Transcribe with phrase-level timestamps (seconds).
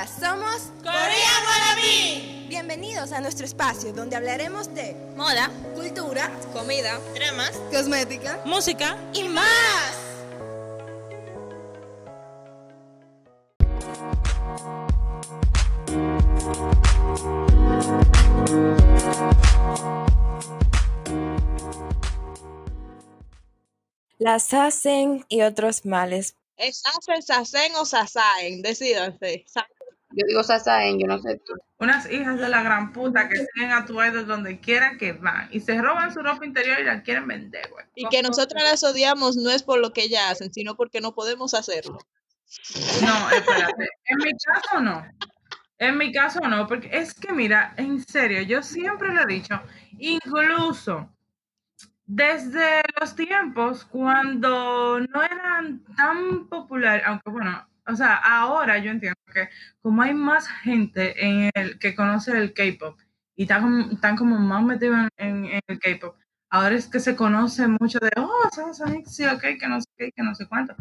[0.00, 2.46] Hola, somos Corea Wannabe.
[2.48, 9.98] Bienvenidos a nuestro espacio donde hablaremos de moda, cultura, comida, dramas, cosmética, música y más.
[24.16, 26.36] Las hacen y otros males.
[26.56, 29.44] Es hacen, sasen o sasaen, decídanse.
[30.12, 31.54] Yo digo sasaen, yo no sé tú.
[31.78, 35.48] Unas hijas de la gran puta que siguen a tu idol donde quiera que van
[35.52, 37.86] y se roban su ropa interior y la quieren vender, güey.
[37.94, 41.14] Y que nosotras las odiamos no es por lo que ellas hacen, sino porque no
[41.14, 41.98] podemos hacerlo.
[43.02, 43.88] No, espérate.
[44.06, 45.06] En mi caso no.
[45.78, 49.60] En mi caso no, porque es que mira, en serio, yo siempre lo he dicho,
[49.98, 51.08] incluso
[52.04, 59.18] desde los tiempos cuando no eran tan populares, aunque bueno, o sea, ahora yo entiendo
[59.32, 59.48] que
[59.82, 62.98] como hay más gente en el que conoce el K-pop
[63.36, 66.16] y están, como- están como más metidos en, en el K-pop,
[66.50, 68.48] ahora es que se conoce mucho de, oh,
[69.06, 70.74] sí, ok, que no sé qué, que no sé cuánto.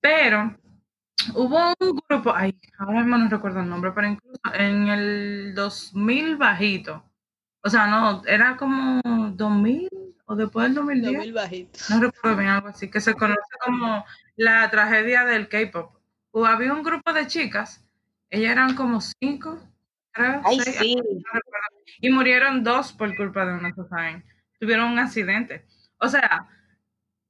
[0.00, 0.56] Pero
[1.34, 6.36] hubo un grupo, ay, ahora mismo no recuerdo el nombre, pero incluso en el 2000
[6.36, 7.04] bajito,
[7.62, 9.00] o sea, no, era como
[9.34, 9.88] 2000
[10.26, 11.12] o después del 2010.
[11.14, 11.90] 2000 bajitos.
[11.90, 14.04] No recuerdo bien algo así, que se conoce como
[14.36, 15.95] la tragedia del K-pop.
[16.38, 17.82] O había un grupo de chicas,
[18.28, 19.58] ellas eran como cinco,
[20.12, 20.96] creo, Ay, seis, sí.
[22.02, 24.22] y murieron dos por culpa de una saben.
[24.60, 25.64] Tuvieron un accidente.
[25.98, 26.46] O sea,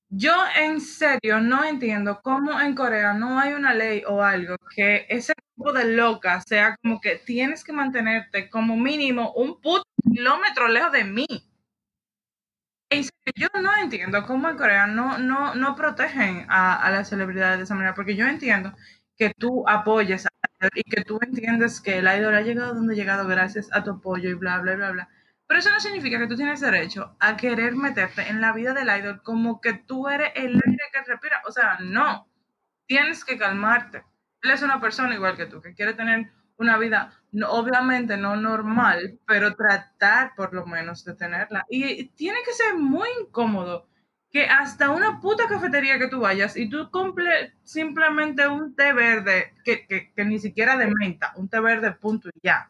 [0.08, 5.06] yo en serio no entiendo cómo en Corea no hay una ley o algo que
[5.08, 10.66] ese grupo de locas sea como que tienes que mantenerte como mínimo un puto kilómetro
[10.66, 11.26] lejos de mí.
[13.36, 17.64] Yo no entiendo cómo en Corea no, no, no protegen a, a las celebridades de
[17.64, 18.74] esa manera, porque yo entiendo
[19.16, 20.26] que tú apoyes
[20.74, 23.92] y que tú entiendes que el idol ha llegado donde ha llegado gracias a tu
[23.92, 25.08] apoyo y bla, bla, bla, bla.
[25.46, 28.88] Pero eso no significa que tú tienes derecho a querer meterte en la vida del
[28.88, 31.40] idol como que tú eres el aire que respira.
[31.46, 32.28] O sea, no.
[32.86, 34.04] Tienes que calmarte.
[34.42, 38.36] Él es una persona igual que tú, que quiere tener una vida, no- obviamente no
[38.36, 41.64] normal, pero tratar por lo menos de tenerla.
[41.68, 43.88] Y tiene que ser muy incómodo
[44.36, 49.54] que hasta una puta cafetería que tú vayas y tú compres simplemente un té verde,
[49.64, 52.68] que, que, que ni siquiera de menta, un té verde punto y ya.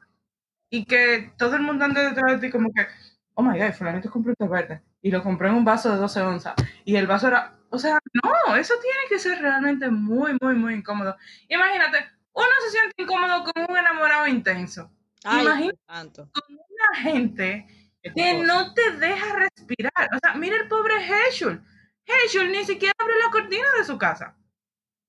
[0.70, 2.86] Y que todo el mundo ande detrás de ti como que,
[3.34, 5.96] oh my god, fulanito compró un té verde y lo compré en un vaso de
[5.96, 6.54] 12 onzas.
[6.84, 10.74] Y el vaso era, o sea, no, eso tiene que ser realmente muy, muy, muy
[10.74, 11.16] incómodo.
[11.48, 11.98] Imagínate,
[12.32, 14.88] uno se siente incómodo con un enamorado intenso.
[15.24, 16.30] Ay, Imagínate tanto.
[16.46, 17.66] una gente
[18.14, 18.44] que cosa.
[18.44, 20.08] no te deja respirar.
[20.14, 21.62] O sea, mira el pobre Heschel.
[22.04, 24.36] Heschel ni siquiera abre la cortina de su casa.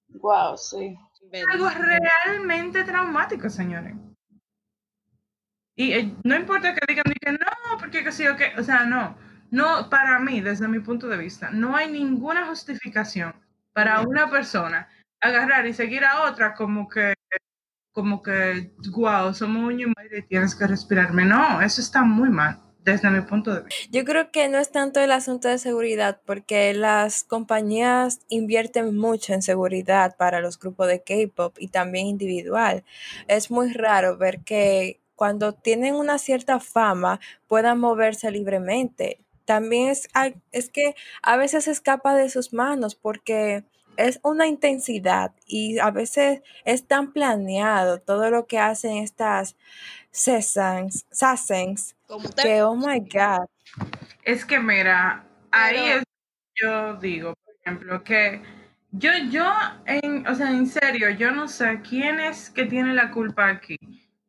[0.09, 0.97] Wow, sí.
[1.51, 3.95] Algo realmente traumático, señores.
[5.75, 8.63] Y eh, no importa que digan ni que no, porque que sí o que, o
[8.63, 9.15] sea, no.
[9.51, 13.33] No, para mí, desde mi punto de vista, no hay ninguna justificación
[13.73, 14.89] para una persona
[15.21, 17.13] agarrar y seguir a otra como que,
[17.91, 21.25] como que, wow, somos un y tienes que respirarme.
[21.25, 22.59] No, eso está muy mal,
[23.91, 29.33] Yo creo que no es tanto el asunto de seguridad, porque las compañías invierten mucho
[29.33, 32.83] en seguridad para los grupos de K-pop y también individual.
[33.27, 39.19] Es muy raro ver que cuando tienen una cierta fama puedan moverse libremente.
[39.45, 40.07] También es,
[40.51, 43.63] es que a veces escapa de sus manos porque
[43.97, 49.57] es una intensidad y a veces es tan planeado todo lo que hacen estas
[50.11, 53.47] sasaengs, sasaengs Como usted que, oh my God.
[54.23, 56.03] Es que mira, ahí Pero- es
[56.59, 58.41] yo digo, por ejemplo, que
[58.91, 59.45] yo, yo,
[59.85, 63.77] en, o sea, en serio, yo no sé quién es que tiene la culpa aquí.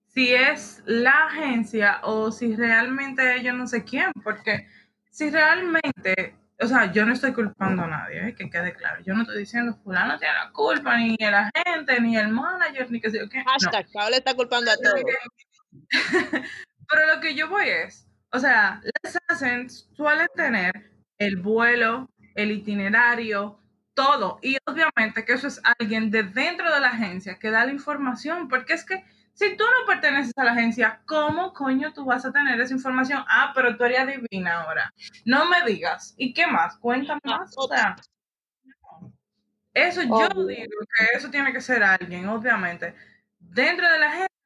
[0.09, 4.67] Si es la agencia o si realmente yo no sé quién, porque
[5.11, 8.35] si realmente, o sea, yo no estoy culpando a nadie, ¿eh?
[8.35, 9.03] que quede claro.
[9.05, 13.01] Yo no estoy diciendo fulano tiene la culpa, ni el agente, ni el manager, ni
[13.01, 13.39] que sé yo qué.
[13.39, 13.45] No.
[13.53, 15.03] hashtag, Paola está culpando a todos.
[16.89, 22.53] Pero lo que yo voy es, o sea, las hacen, suelen tener el vuelo, el
[22.53, 23.59] itinerario,
[23.95, 24.39] todo.
[24.43, 28.49] Y obviamente que eso es alguien de dentro de la agencia que da la información,
[28.49, 29.05] porque es que
[29.35, 33.25] si tú no perteneces a la agencia, ¿cómo coño tú vas a tener esa información?
[33.29, 34.93] Ah, pero tú eres adivina ahora.
[35.25, 36.15] No me digas.
[36.17, 36.77] ¿Y qué más?
[36.79, 37.55] Cuéntame más.
[37.57, 37.97] O sea,
[38.65, 39.13] no.
[39.75, 42.95] eso yo digo que eso tiene que ser alguien, obviamente,
[43.39, 44.38] dentro de la agencia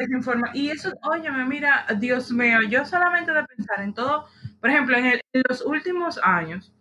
[0.00, 0.50] desinforma.
[0.54, 4.28] Y eso, óyeme, mira, Dios mío, yo solamente de pensar en todo,
[4.60, 6.72] por ejemplo, en, el- en los últimos años,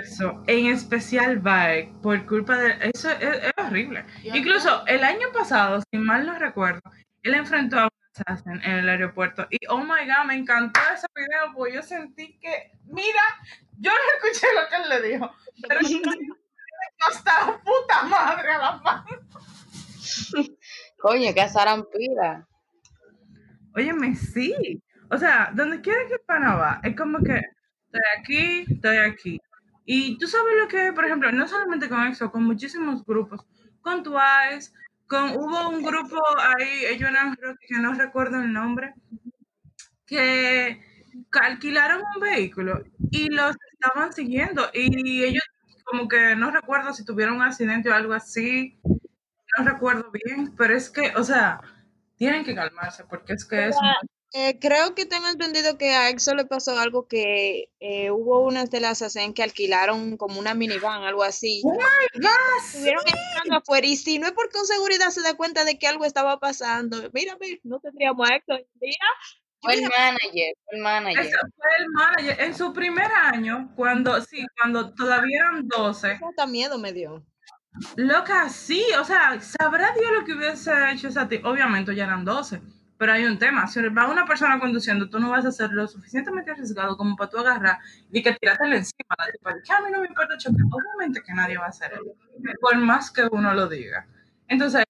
[0.00, 4.04] eso, en especial Bike, por culpa de eso, es, es horrible.
[4.24, 6.80] Incluso el año pasado, si mal no recuerdo,
[7.22, 7.90] él enfrentó a un
[8.26, 12.36] assassin en el aeropuerto y oh my god, me encantó ese video porque yo sentí
[12.40, 13.22] que, mira,
[13.78, 15.32] yo no escuché lo que él le dijo,
[15.68, 15.98] pero yo
[17.08, 19.04] hasta la puta madre a la paz.
[20.98, 22.46] Coño, que zarampira.
[23.74, 24.82] Óyeme, sí.
[25.10, 27.40] O sea, donde quiera que el pana va, es como que
[27.86, 29.40] estoy aquí, estoy aquí.
[29.86, 33.46] Y tú sabes lo que, por ejemplo, no solamente con EXO, con muchísimos grupos,
[33.80, 34.72] con Twice,
[35.06, 38.92] con, hubo un grupo ahí, ellos eran, que no recuerdo el nombre,
[40.04, 40.78] que
[41.32, 45.42] alquilaron un vehículo y los estaban siguiendo y ellos
[45.84, 48.78] como que no recuerdo si tuvieron un accidente o algo así,
[49.58, 51.60] no recuerdo bien, pero es que, o sea,
[52.16, 53.76] tienen que calmarse porque es que es...
[54.34, 58.70] Eh, creo que tengo entendido que a EXO le pasó algo que eh, hubo unas
[58.70, 61.62] de las hacen que alquilaron como una minivan, algo así.
[61.64, 62.64] ¡Oh, my God!
[62.66, 65.86] Estuvieron entrando afuera y si no es porque con seguridad se da cuenta de que
[65.86, 68.98] algo estaba pasando, mírame, no tendríamos a EXO hoy en día.
[69.60, 71.30] Fue el manager, fue el manager.
[71.56, 72.40] Fue el manager.
[72.40, 77.24] En su primer año, cuando, sí, cuando todavía eran 12, Hasta miedo me dio.
[77.96, 82.24] Loca, sí, o sea, sabrá Dios lo que hubiese hecho esa ti- Obviamente ya eran
[82.24, 82.60] 12,
[82.96, 83.66] pero hay un tema.
[83.66, 87.30] Si va una persona conduciendo, tú no vas a ser lo suficientemente arriesgado como para
[87.30, 87.78] tú agarrar
[88.10, 89.14] y que tirártelo encima.
[89.18, 90.60] La tipa, que a mí no me importa chocar.
[90.70, 92.14] Obviamente que nadie va a hacer eso,
[92.60, 94.06] por más que uno lo diga.
[94.48, 94.84] Entonces,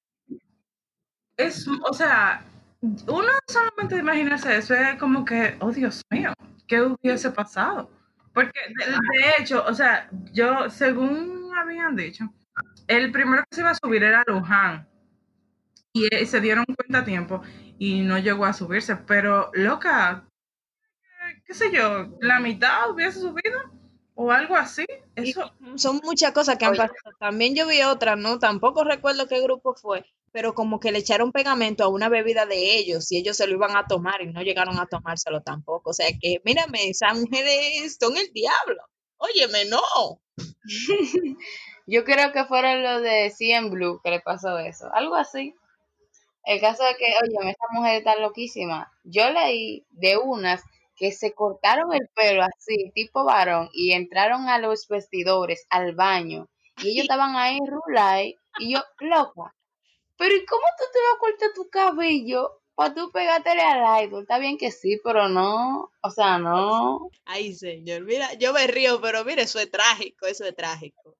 [1.36, 2.42] es, o sea,
[2.82, 6.32] uno solamente imaginarse eso es como que, oh Dios mío,
[6.66, 7.90] ¿qué hubiese pasado?
[8.34, 12.32] Porque de, de hecho, o sea, yo, según habían dicho,
[12.88, 14.88] el primero que se iba a subir era Luján.
[15.92, 17.42] Y eh, se dieron cuenta a tiempo
[17.78, 18.96] y no llegó a subirse.
[18.96, 20.26] Pero, loca,
[21.44, 23.60] qué sé yo, la mitad hubiese subido
[24.14, 24.84] o algo así.
[25.16, 26.80] Y Eso, son muchas cosas que han Oye.
[26.80, 27.16] pasado.
[27.20, 28.38] También yo vi otra, ¿no?
[28.38, 32.78] Tampoco recuerdo qué grupo fue, pero como que le echaron pegamento a una bebida de
[32.78, 35.90] ellos y ellos se lo iban a tomar y no llegaron a tomárselo tampoco.
[35.90, 38.82] O sea que, mírame, esas mujeres son el diablo.
[39.18, 40.20] Óyeme, no.
[41.90, 45.54] Yo creo que fueron los de CN Blue que le pasó eso, algo así.
[46.44, 48.92] El caso de que, oye, esta mujer está loquísima.
[49.04, 50.62] Yo leí de unas
[50.96, 56.48] que se cortaron el pelo así, tipo varón, y entraron a los vestidores, al baño,
[56.82, 59.54] y ellos estaban ahí en y yo, loca,
[60.18, 64.22] pero ¿y cómo tú te vas a cortar tu cabello para tú pegártele al idol?
[64.22, 67.08] Está bien que sí, pero no, o sea, no.
[67.24, 71.16] Ay, señor, mira, yo me río, pero mira, eso es trágico, eso es trágico.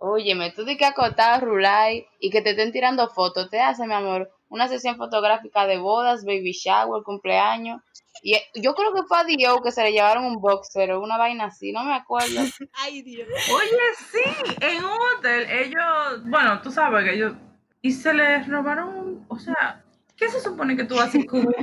[0.00, 3.94] Óyeme, tú de que acotado Rulay y que te estén tirando fotos, te hace, mi
[3.94, 7.82] amor, una sesión fotográfica de bodas, baby shower, cumpleaños.
[8.22, 11.00] Y eh, yo creo que fue a Dio que se le llevaron un boxer o
[11.02, 12.28] una vaina así, no me acuerdo.
[12.74, 13.28] Ay, Dios.
[13.28, 13.78] Oye,
[14.10, 17.34] sí, en un hotel ellos, bueno, tú sabes que ellos,
[17.82, 19.84] y se les robaron, un- o sea,
[20.16, 21.54] ¿qué se supone que tú haces con un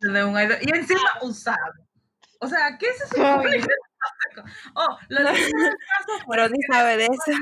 [0.00, 0.58] de un idol?
[0.62, 1.56] Y encima usado.
[2.40, 3.68] O sea, ¿qué se supone que tú
[4.00, 5.34] haces con- Oh, lo caso
[6.24, 7.38] fue Pero ni que- sabe de eso.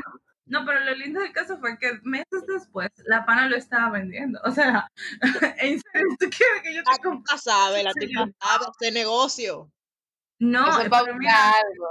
[0.48, 4.40] No, pero lo lindo del caso fue que meses después la pana lo estaba vendiendo.
[4.44, 4.88] O sea,
[5.58, 7.24] en serio, ¿tú quieres que yo te compre?
[7.28, 9.70] tipa sabe, la tipa sabe hacer negocio.
[10.38, 11.88] No, Eso es para mira, algo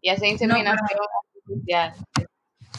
[0.00, 0.78] y hacer inseminación
[1.46, 1.94] artificial.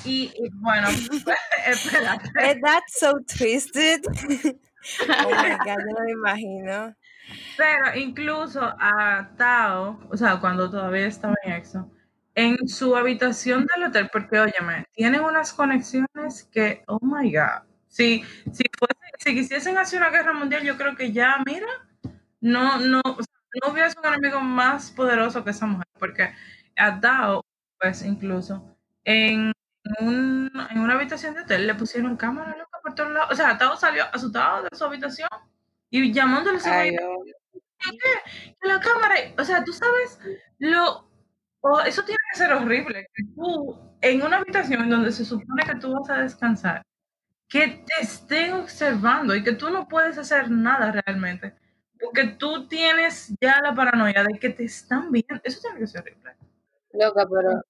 [0.05, 0.87] y, y bueno,
[1.67, 2.29] espérate.
[2.51, 4.01] Is that so twisted?
[5.09, 6.95] oh my god, yo no me imagino.
[7.56, 11.89] Pero incluso a Tao, o sea, cuando todavía estaba en EXO,
[12.35, 18.23] en su habitación del hotel, porque óyeme, tienen unas conexiones que, oh my god, si,
[18.52, 21.68] si, fuese- si quisiesen hacer una guerra mundial, yo creo que ya, mira,
[22.42, 26.33] no, no, no hubiese un enemigo más poderoso que esa mujer, porque
[26.78, 27.45] a Tao,
[27.80, 29.52] pues incluso, en,
[29.99, 33.57] un- en una habitación de hotel le pusieron cámara loca por todos lados, o sea,
[33.57, 35.30] Tao salió asustado de su habitación
[35.92, 37.23] y llamándole a oh,
[38.61, 40.19] la cámara, o sea, tú sabes,
[40.59, 41.07] lo,
[41.61, 45.63] o eso tiene que ser horrible, que tú en una habitación en donde se supone
[45.63, 46.85] que tú vas a descansar,
[47.47, 51.54] que te estén observando y que tú no puedes hacer nada realmente,
[51.99, 56.02] porque tú tienes ya la paranoia de que te están viendo, eso tiene que ser
[56.02, 56.31] horrible.
[56.92, 57.61] loca, pero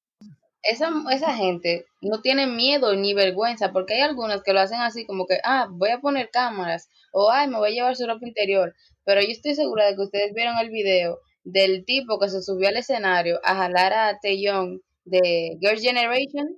[0.64, 5.06] esa, esa gente no tiene miedo ni vergüenza, porque hay algunas que lo hacen así
[5.06, 8.26] como que, ah, voy a poner cámaras, o ay, me voy a llevar su ropa
[8.26, 8.74] interior,
[9.06, 12.70] pero yo estoy segura de que ustedes vieron el video del tipo que se subió
[12.70, 16.58] al escenario a jalar a Taeyong de Girls' Generation.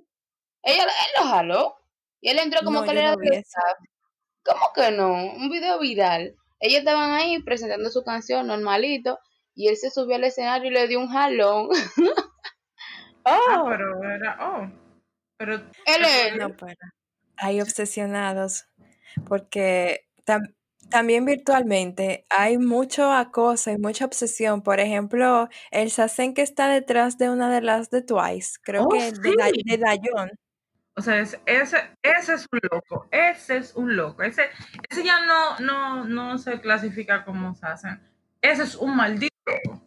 [0.62, 1.76] Ella, él lo jaló,
[2.20, 3.18] y él entró como No, que él era no.
[4.44, 5.12] ¿Cómo que no?
[5.12, 6.34] Un video viral.
[6.60, 9.18] Ellos estaban ahí presentando su canción normalito,
[9.54, 11.68] y él se subió al escenario y le dio un jalón.
[13.28, 14.70] Ah, Oh, pero era, oh.
[15.36, 16.36] Pero él es.
[16.36, 16.76] No, pero
[17.36, 18.66] hay obsesionados
[19.26, 20.54] porque tam-
[20.90, 24.62] también virtualmente hay mucho acoso y mucha obsesión.
[24.62, 28.88] Por ejemplo, el Sasen que está detrás de una de las de Twice, creo Oh,
[28.88, 29.62] que de, sí.
[29.64, 30.30] de Dayon.
[30.96, 34.44] O sea, es- ese, ese es un loco, ese es un loco, ese,
[34.90, 38.00] ese ya no, no, no se clasifica como Sassen,
[38.40, 39.82] ese es un maldito loco.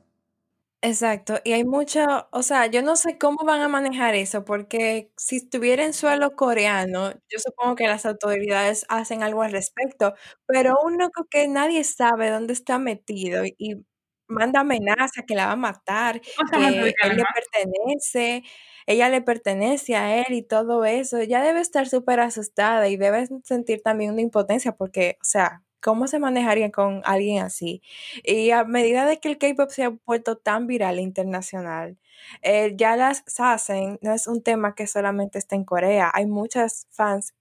[0.84, 2.00] Exacto, y hay mucho,
[2.32, 6.38] o sea, yo no sé cómo van a manejar eso, porque si estuviera en suelo
[6.38, 10.14] coreano, yo supongo que las autoridades hacen algo al respecto,
[10.46, 13.86] pero un loco que nadie sabe dónde está metido y, y
[14.30, 16.22] manda amenaza que la va a matar,
[16.54, 18.44] que él le pertenece,
[18.86, 23.28] ella le pertenece a él y todo eso, ella debe estar súper asustada y debe
[23.44, 27.82] sentir también una impotencia, porque, o sea, ¿cómo se manejaría con alguien así?
[28.24, 31.98] Y a medida de que el K-pop se ha vuelto tan viral e internacional,
[32.42, 36.12] eh, ya las Sasen no es un tema que solamente está en Corea.
[36.14, 37.34] Hay muchas fans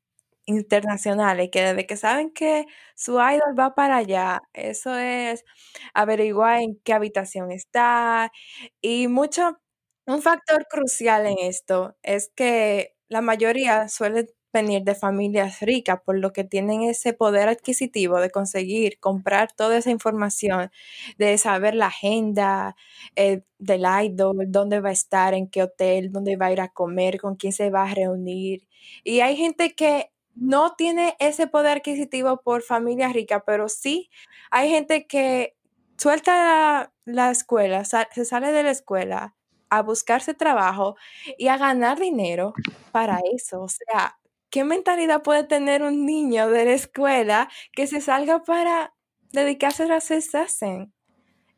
[0.47, 2.67] internacionales que desde que saben que
[2.97, 5.45] su idol va para allá, eso es
[5.95, 8.33] averiguar en qué habitación está.
[8.81, 9.59] Y mucho,
[10.07, 16.19] un factor crucial en esto es que la mayoría suele venir de familias ricas, por
[16.19, 20.71] lo que tienen ese poder adquisitivo de conseguir comprar toda esa información,
[21.19, 22.77] de saber la agenda
[23.17, 26.69] eh, del idol, dónde va a estar, en qué hotel, dónde va a ir a
[26.69, 28.67] comer, con quién se va a reunir.
[29.05, 34.11] Y hay gente que no tiene ese poder adquisitivo por familia rica, pero sí
[34.51, 35.57] hay gente que
[35.97, 39.35] suelta la, la escuela, se sale de la escuela
[39.71, 40.97] a buscarse trabajo
[41.37, 42.55] y a ganar dinero
[42.93, 43.63] para eso.
[43.63, 44.19] O sea,
[44.51, 48.95] ¿qué mentalidad puede tener un niño de la escuela que se salga para
[49.33, 50.93] dedicarse a hacer sasen?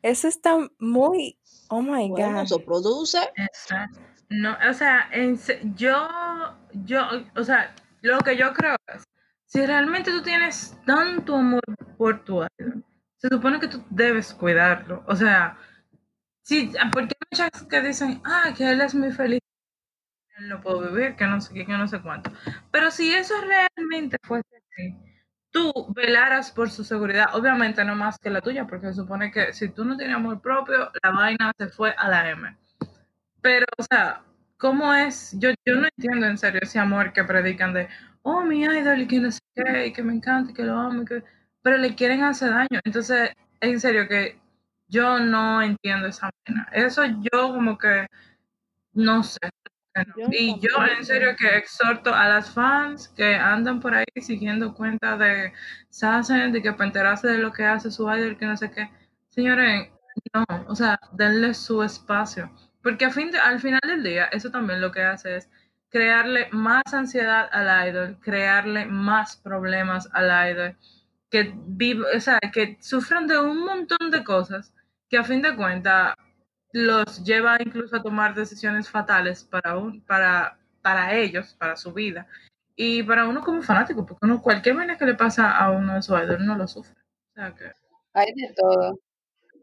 [0.01, 2.43] Eso está muy, oh my Bueno, God.
[2.43, 3.19] eso produce.
[3.35, 3.99] Exacto.
[4.29, 5.37] No, o sea, en
[5.75, 6.07] yo,
[6.85, 7.05] yo,
[7.35, 9.03] o sea, lo que yo creo es,
[9.45, 11.61] si realmente tú tienes tanto amor
[11.97, 12.85] por tu idol,
[13.17, 15.03] se supone que tú debes cuidarlo.
[15.07, 15.57] O sea,
[16.43, 19.41] sí, ah, porque hay muchas que dicen, ah, que él es muy feliz,
[20.47, 22.31] no puedo vivir, que no sé qué, que no sé cuánto.
[22.71, 24.95] Pero si eso realmente fuese así,
[25.51, 29.53] tú velaras por su seguridad, obviamente no más que la tuya, porque se supone que
[29.53, 32.57] si tú no tienes amor propio, la vaina se fue a la M.
[33.41, 34.23] Pero, o sea,
[34.57, 35.35] ¿cómo es?
[35.39, 37.89] Yo, yo no entiendo en serio ese amor que predican de,
[38.23, 41.03] oh, mi idol, y que no sé qué, que me encanta, y que lo amo,
[41.03, 41.23] y que...
[41.61, 42.79] pero le quieren hacer daño.
[42.85, 43.31] Entonces,
[43.61, 44.39] en serio que
[44.87, 46.67] yo no entiendo esa vaina.
[46.73, 48.07] Eso yo como que
[48.93, 49.39] no sé.
[49.93, 50.13] Que no.
[50.17, 54.73] Yo Y yo en serio que exhorto a las fans que andan por ahí siguiendo
[54.73, 55.53] cuentas de
[55.89, 58.89] Sassen, de que para enterarse de lo que hace su idol, que no sé qué.
[59.29, 59.89] Señores,
[60.33, 62.51] no, o sea, denle su espacio.
[62.83, 65.49] Porque a fin de- al final del día, eso también lo que hace es
[65.89, 70.77] crearle más ansiedad al idol, crearle más problemas al idol,
[71.29, 74.73] que, viv- o sea, que sufran de un montón de cosas
[75.09, 76.15] que a fin de cuentas
[76.73, 82.27] los lleva incluso a tomar decisiones fatales para, un, para, para ellos, para su vida.
[82.75, 86.01] Y para uno como fanático, porque uno, cualquier vaina que le pasa a uno de
[86.01, 86.95] sus idols no lo sufre.
[87.31, 87.71] O sea que,
[88.13, 88.99] Hay de todo,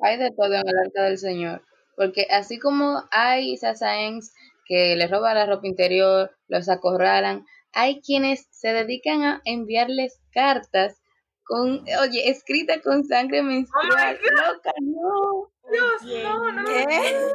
[0.00, 1.62] hay de todo en el arca del Señor.
[1.96, 4.32] Porque así como hay sasaens
[4.66, 11.00] que les roban la ropa interior, los acorralan, hay quienes se dedican a enviarles cartas
[11.44, 14.18] con, oye, escritas con sangre menstrual.
[14.22, 15.50] Loca, no.
[15.72, 16.64] Dios, no, no.
[16.64, 16.86] ¿Qué?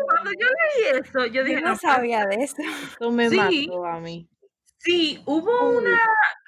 [0.06, 2.56] Cuando yo leí eso, yo Yo dije, no no, sabía de eso.
[2.84, 3.68] Esto me Sí.
[3.68, 4.28] mató a mí.
[4.78, 5.98] Sí, hubo una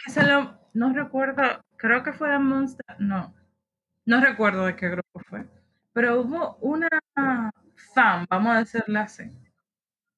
[0.03, 1.41] que se lo, no recuerdo,
[1.77, 3.33] creo que fue de Monster, no,
[4.05, 5.45] no recuerdo de qué grupo fue,
[5.93, 6.89] pero hubo una
[7.93, 9.31] fan, vamos a decirle así,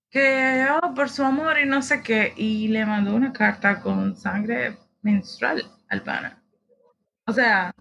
[0.10, 4.16] que oh, por su amor y no sé qué, y le mandó una carta con
[4.18, 6.42] sangre menstrual al pana.
[7.28, 7.72] O sea,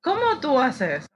[0.00, 1.08] ¿cómo tú haces eso?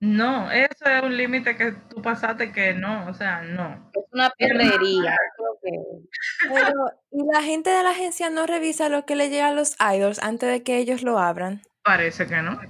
[0.00, 3.90] No, eso es un límite que tú pasaste que no, o sea, no.
[3.92, 5.16] Es una perrería.
[6.48, 9.74] Pero, ¿y la gente de la agencia no revisa lo que le llega a los
[9.80, 11.62] idols antes de que ellos lo abran?
[11.82, 12.60] Parece que no.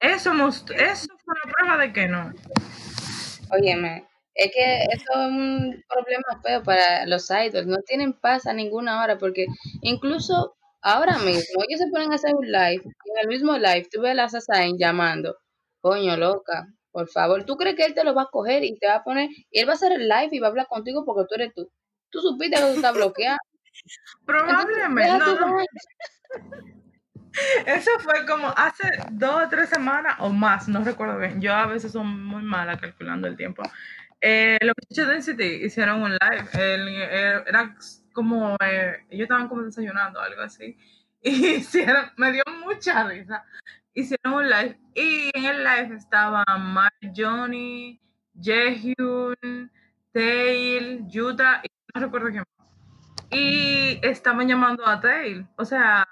[0.00, 2.32] Eso, most- eso fue una prueba de que no.
[3.50, 7.66] Óyeme, es que eso es un problema feo para los idols.
[7.66, 9.46] No tienen paz a ninguna hora porque
[9.80, 13.86] incluso ahora mismo ellos se ponen a hacer un live y en el mismo live
[13.90, 15.36] tú ves a la Sasain llamando,
[15.86, 17.44] coño loca, por favor.
[17.44, 19.46] ¿Tú crees que él te lo va a coger y te va a poner y
[19.60, 21.70] él va a hacer el live y va a hablar contigo porque tú eres tú?
[22.10, 23.38] Tú supiste que tú estás bloqueado.
[23.62, 25.56] Entonces, Probablemente, no.
[27.66, 31.40] Eso fue como hace dos o tres semanas o más, no recuerdo bien.
[31.40, 33.62] Yo a veces soy muy mala calculando el tiempo.
[34.20, 36.48] eh, los muchachos de NCT hicieron un live.
[36.54, 37.76] El- el- era
[38.12, 40.76] como, eh, ellos estaban como desayunando, algo así.
[41.22, 43.44] Y hicieron, me dio mucha risa.
[43.96, 44.78] Hicieron un live.
[44.94, 47.98] Y en el live estaban Mark Johnny,
[48.38, 49.72] Jaehyun,
[50.12, 52.68] Tail, Yuta y no recuerdo quién más.
[53.30, 55.46] Y estaban llamando a Tail.
[55.56, 56.06] O sea,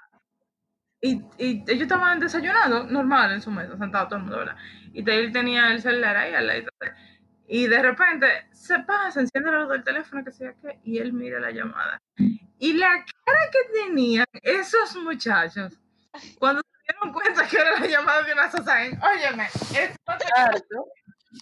[0.99, 4.57] y, y ellos estaban desayunando normal en su mesa, sentado todo el mundo, ¿verdad?
[4.91, 6.63] Y Tail tenía el celular ahí al lado.
[7.47, 11.13] Y de repente se pasa, enciende la luz del teléfono, que sea qué, y él
[11.13, 12.01] mira la llamada.
[12.57, 15.79] Y la cara que tenían esos muchachos
[16.39, 19.95] cuando dieron cuenta que era la llamada de una Sasain, óyeme, eso
[20.35, 20.85] Harto.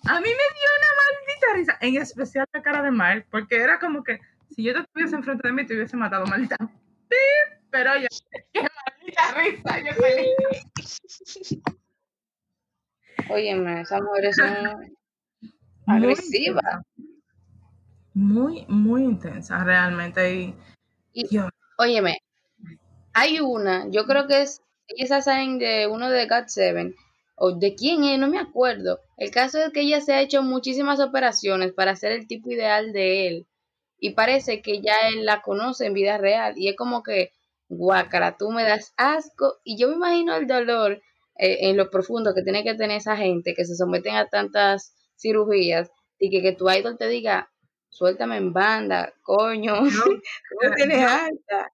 [0.08, 3.80] a mí me dio una maldita risa, en especial la cara de Mark, porque era
[3.80, 4.20] como que
[4.56, 6.58] si yo te estuviese enfrente de mí te hubiese matado, maldita.
[6.58, 7.60] ¡Pip!
[7.72, 8.08] Pero oye,
[8.54, 11.62] qué maldita risa, yo feliz.
[13.30, 14.96] Óyeme, esas mujeres son
[15.88, 16.82] agresivas.
[18.14, 20.34] Muy, muy intensa realmente.
[20.34, 20.56] Y,
[21.14, 21.40] Y,
[21.78, 22.20] óyeme,
[23.14, 26.96] hay una, yo creo que es, ella saben de uno de God Seven,
[27.36, 29.00] o de quién es, no me acuerdo.
[29.18, 32.94] El caso es que ella se ha hecho muchísimas operaciones para ser el tipo ideal
[32.94, 33.48] de él.
[33.98, 36.54] Y parece que ya él la conoce en vida real.
[36.58, 37.32] Y es como que,
[37.70, 39.56] guácara, tú me das asco.
[39.64, 41.02] Y yo me imagino el dolor
[41.38, 44.94] eh, en lo profundo que tiene que tener esa gente que se someten a tantas
[45.18, 47.50] cirugías y que, que tu idol te diga,
[47.90, 51.72] suéltame en banda, coño, tú tienes yo- alta.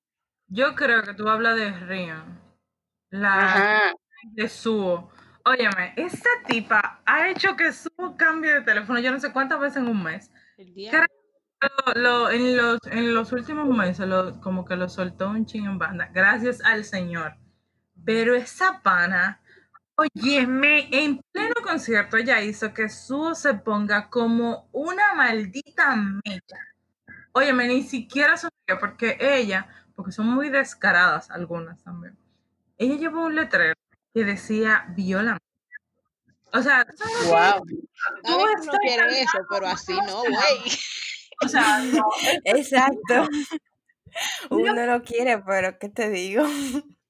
[0.47, 2.39] yo creo que tú hablas de Rion,
[3.09, 3.93] la Ajá.
[4.23, 5.11] de Suo.
[5.45, 9.77] Óyeme, esta tipa ha hecho que Suo cambie de teléfono yo no sé cuántas veces
[9.77, 10.31] en un mes.
[10.57, 10.91] El día.
[10.91, 11.07] Cara-
[11.95, 15.65] Lo- lo- en, los, en los últimos meses, lo- como que lo soltó un ching
[15.65, 17.35] en banda, gracias al Señor.
[18.05, 19.41] Pero esa pana,
[19.95, 26.57] óyeme, en pleno concierto ella hizo que Suo se ponga como una maldita mecha.
[27.33, 32.17] Óyeme, ni siquiera sonrió, porque ella, porque son muy descaradas algunas también,
[32.79, 33.75] ella llevó un letrero
[34.13, 35.37] que decía viola.
[36.51, 37.63] O sea, ¿tú sabes Wow.
[37.67, 40.71] Que uno quiere eso, pero así no, güey.
[41.43, 42.03] O sea, no,
[42.45, 43.27] Exacto.
[44.49, 46.43] Uno lo quiere, pero ¿qué te digo?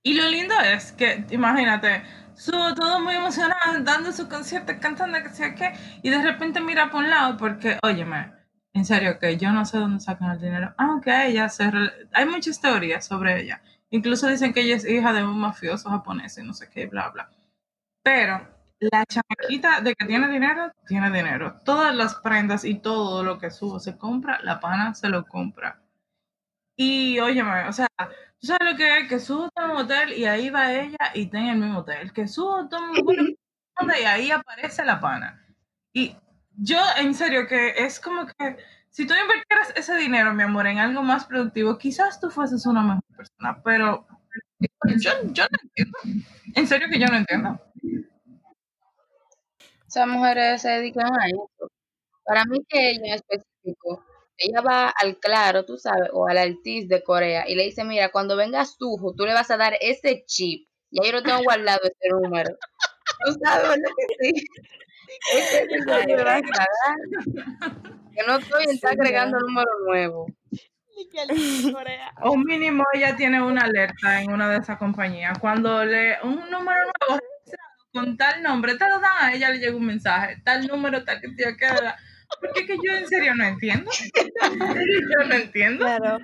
[0.04, 2.04] Y lo lindo es que, imagínate,
[2.36, 6.90] su todo muy emocionado, dando su concierto, cantando, que sea qué, y de repente mira
[6.90, 8.34] por un lado, porque, óyeme,
[8.74, 11.70] en serio, que yo no sé dónde sacan el dinero, aunque ella se.
[11.72, 13.62] re- Hay muchas teorías sobre ella.
[13.92, 17.10] Incluso dicen que ella es hija de un mafioso japonés y no sé qué, bla,
[17.10, 17.30] bla.
[18.04, 18.48] Pero
[18.80, 21.60] la chamaquita de que tiene dinero, tiene dinero.
[21.66, 25.82] Todas las prendas y todo lo que subo se compra, la pana se lo compra.
[26.76, 27.88] Y óyeme, o sea,
[28.40, 31.24] tú sabes lo que es, que subo a un hotel y ahí va ella y
[31.24, 32.14] está en el mismo hotel.
[32.14, 33.36] Que subo toma un
[34.00, 35.46] y ahí aparece la pana.
[35.94, 36.16] Y
[36.56, 38.58] yo, en serio, que es como que
[38.92, 42.82] si tú invirtieras ese dinero, mi amor, en algo más productivo, quizás tú fueses una
[42.82, 44.08] mejor persona, pero
[45.00, 45.98] yo, yo no entiendo.
[46.56, 47.60] En serio que yo no entiendo.
[49.88, 51.72] Esas mujeres se dedican a eso.
[52.24, 54.04] Para mí que ella en específico,
[54.38, 58.12] ella va al Claro, tú sabes, o al Altis de Corea y le dice, mira,
[58.12, 60.68] cuando venga Sujo, tú le vas a dar ese chip.
[60.92, 62.50] Ya yo lo tengo guardado ese número.
[63.26, 64.46] Tú sabes, ¿verdad que sí?
[65.34, 66.42] Ese es el que a
[68.28, 70.28] no estoy está agregando número nuevo.
[72.24, 75.40] O mínimo ella tiene una alerta en una de esas compañías.
[75.40, 79.60] Cuando le un número nuevo registrado con tal nombre, te lo dan a ella, le
[79.60, 81.98] llega un mensaje, tal número, tal que tío queda.
[82.42, 83.90] Porque es que yo en serio no entiendo.
[85.22, 85.86] Yo no entiendo.
[85.86, 86.20] Claro.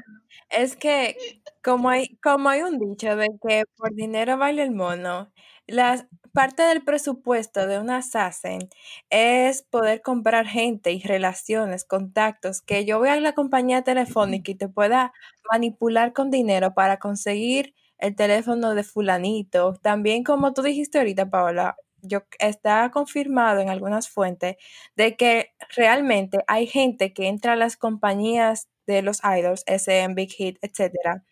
[0.49, 1.17] Es que
[1.63, 5.31] como hay, como hay un dicho de que por dinero baila el mono,
[5.67, 8.69] la parte del presupuesto de una assassin
[9.09, 14.55] es poder comprar gente y relaciones, contactos, que yo voy a la compañía telefónica y
[14.55, 15.13] te pueda
[15.51, 19.73] manipular con dinero para conseguir el teléfono de fulanito.
[19.81, 24.57] También como tú dijiste ahorita, Paola, yo está confirmado en algunas fuentes
[24.95, 30.31] de que realmente hay gente que entra a las compañías de los idols, SM, Big
[30.31, 31.23] Hit, etcétera,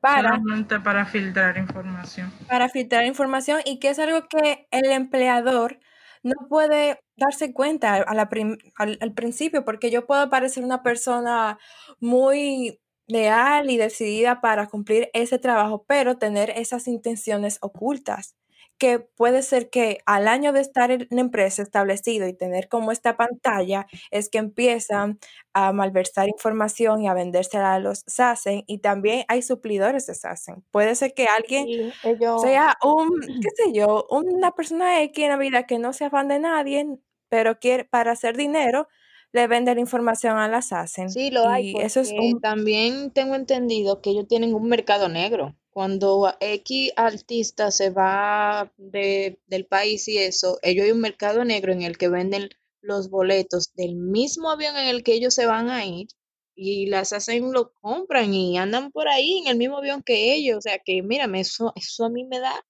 [0.00, 2.32] para, Solamente para filtrar información.
[2.46, 5.78] para filtrar información y que es algo que el empleador
[6.22, 10.82] no puede darse cuenta a la prim- al, al principio, porque yo puedo parecer una
[10.82, 11.58] persona
[12.00, 18.36] muy leal y decidida para cumplir ese trabajo, pero tener esas intenciones ocultas
[18.80, 22.90] que puede ser que al año de estar en la empresa establecido y tener como
[22.92, 25.20] esta pantalla, es que empiezan
[25.52, 30.64] a malversar información y a vendérsela a los SASEN y también hay suplidores de SASEN.
[30.70, 33.10] Puede ser que alguien Sí, ellos, sea un,
[33.42, 36.86] qué sé yo, una persona X en la vida que no sea fan de nadie,
[37.28, 38.88] pero quiere para hacer dinero,
[39.32, 41.10] le vende la información a las hacen.
[41.10, 42.40] Sí, lo hay, Y eso es porque un...
[42.40, 45.54] también tengo entendido que ellos tienen un mercado negro.
[45.70, 51.72] Cuando X artista se va de, del país y eso, ellos hay un mercado negro
[51.72, 52.50] en el que venden
[52.82, 56.08] los boletos del mismo avión en el que ellos se van a ir
[56.54, 60.58] y las hacen, lo compran y andan por ahí en el mismo avión que ellos.
[60.58, 62.64] O sea que, mírame, eso, eso a mí me da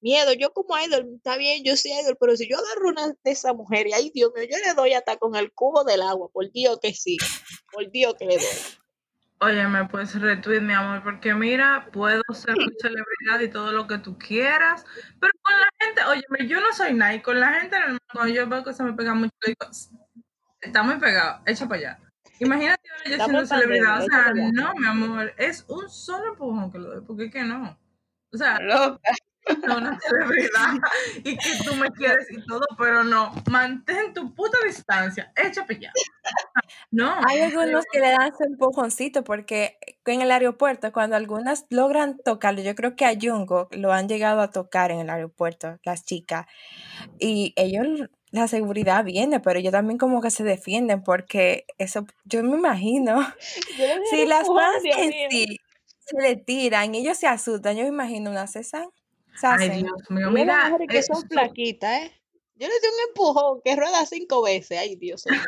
[0.00, 0.32] miedo.
[0.32, 3.52] Yo como idol, está bien, yo soy idol, pero si yo agarro una de esa
[3.52, 6.50] mujer y ay Dios mío, yo le doy hasta con el cubo del agua, por
[6.52, 7.16] Dios que sí,
[7.72, 8.83] por Dios que le doy.
[9.40, 13.98] Óyeme, pues retweet, mi amor, porque mira, puedo ser una celebridad y todo lo que
[13.98, 14.86] tú quieras,
[15.20, 17.76] pero con la gente, óyeme, yo no soy nadie, con la gente
[18.12, 19.66] cuando yo veo que se me pega mucho, digo,
[20.60, 22.00] está muy pegado, echa para allá.
[22.38, 26.72] Imagínate ahora yo Estamos siendo celebridad, o sea, no, mi amor, es un solo empujón
[26.72, 27.78] que lo doy, porque es que no.
[28.32, 28.98] O sea, Loca.
[29.66, 30.74] No una celebridad
[31.18, 35.92] y que tú me quieres y todo, pero no, mantén tu puta distancia, echa allá.
[36.90, 42.18] No, Hay algunos que le dan su empujoncito porque en el aeropuerto, cuando algunas logran
[42.18, 46.04] tocarlo, yo creo que a Jungo lo han llegado a tocar en el aeropuerto, las
[46.04, 46.46] chicas,
[47.18, 52.42] y ellos, la seguridad viene, pero ellos también como que se defienden porque eso, yo
[52.42, 53.20] me imagino,
[54.10, 55.60] si las fans en sí
[55.98, 58.88] se le tiran, ellos se asustan, yo me imagino una cesan,
[59.42, 59.82] ay.
[59.82, 62.12] Dios mío, mira, mujeres que eh, son flaquitas, ¿eh?
[62.56, 64.78] Yo le doy un empujón que rueda cinco veces.
[64.78, 65.40] Ay, Dios señor.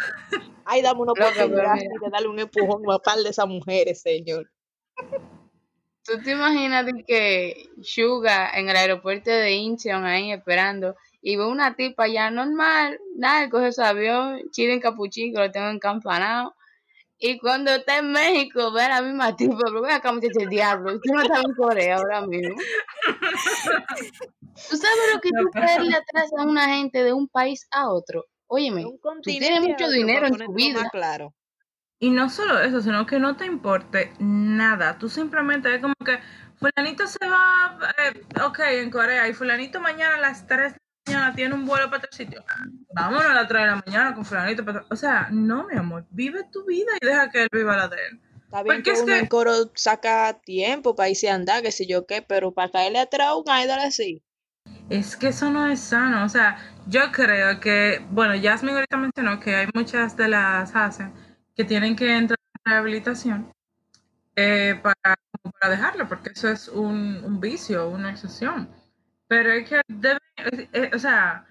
[0.65, 1.75] Ay, dame una oportunidad mira.
[1.75, 4.51] de darle un empujón a par de esas mujeres, señor.
[6.03, 11.75] ¿Tú te imaginas que Suga en el aeropuerto de Incheon ahí esperando y ve una
[11.75, 16.55] tipa ya normal, nada, coge su avión, chile en capuchín que lo tengo encampanado
[17.19, 20.49] y cuando está en México ve a la misma tipa, pero ven acá muchacha el
[20.49, 22.57] diablo, tú no estás en Corea ahora mismo.
[24.71, 27.91] ¿Tú sabes lo que No, tú caerle atrás a una gente de un país a
[27.91, 28.25] otro?
[28.49, 30.89] Óyeme, tú tienes mucho dinero en tu vida.
[30.93, 31.35] claro.
[31.99, 34.99] Y no solo eso, sino que no te importe nada.
[34.99, 36.19] Tú simplemente es como que
[36.57, 40.86] fulanito se va, eh, ok, en Corea, y fulanito mañana a las 3 de la
[41.07, 42.45] mañana tiene un vuelo para otro sitio.
[42.93, 44.65] Vámonos a las 3 de la mañana con fulanito.
[44.65, 47.89] para O sea, no, mi amor, vive tu vida y deja que él viva la
[47.89, 48.21] de él.
[48.45, 51.73] Está bien Porque que uno que- en coro saca tiempo para irse a andar, que
[51.73, 54.23] sé yo qué, pero para caerle atrás a un idol así.
[54.89, 56.25] Es que eso no es sano.
[56.25, 61.13] O sea, yo creo que, bueno, Jasmine ahorita mencionó que hay muchas de las hacen
[61.57, 63.53] que tienen que entrar en rehabilitación
[64.37, 65.17] eh, para,
[65.59, 68.69] para dejarlo, porque eso es un, un vicio, una obsesión.
[69.29, 71.47] Pero es que deben, eh, eh, o sea,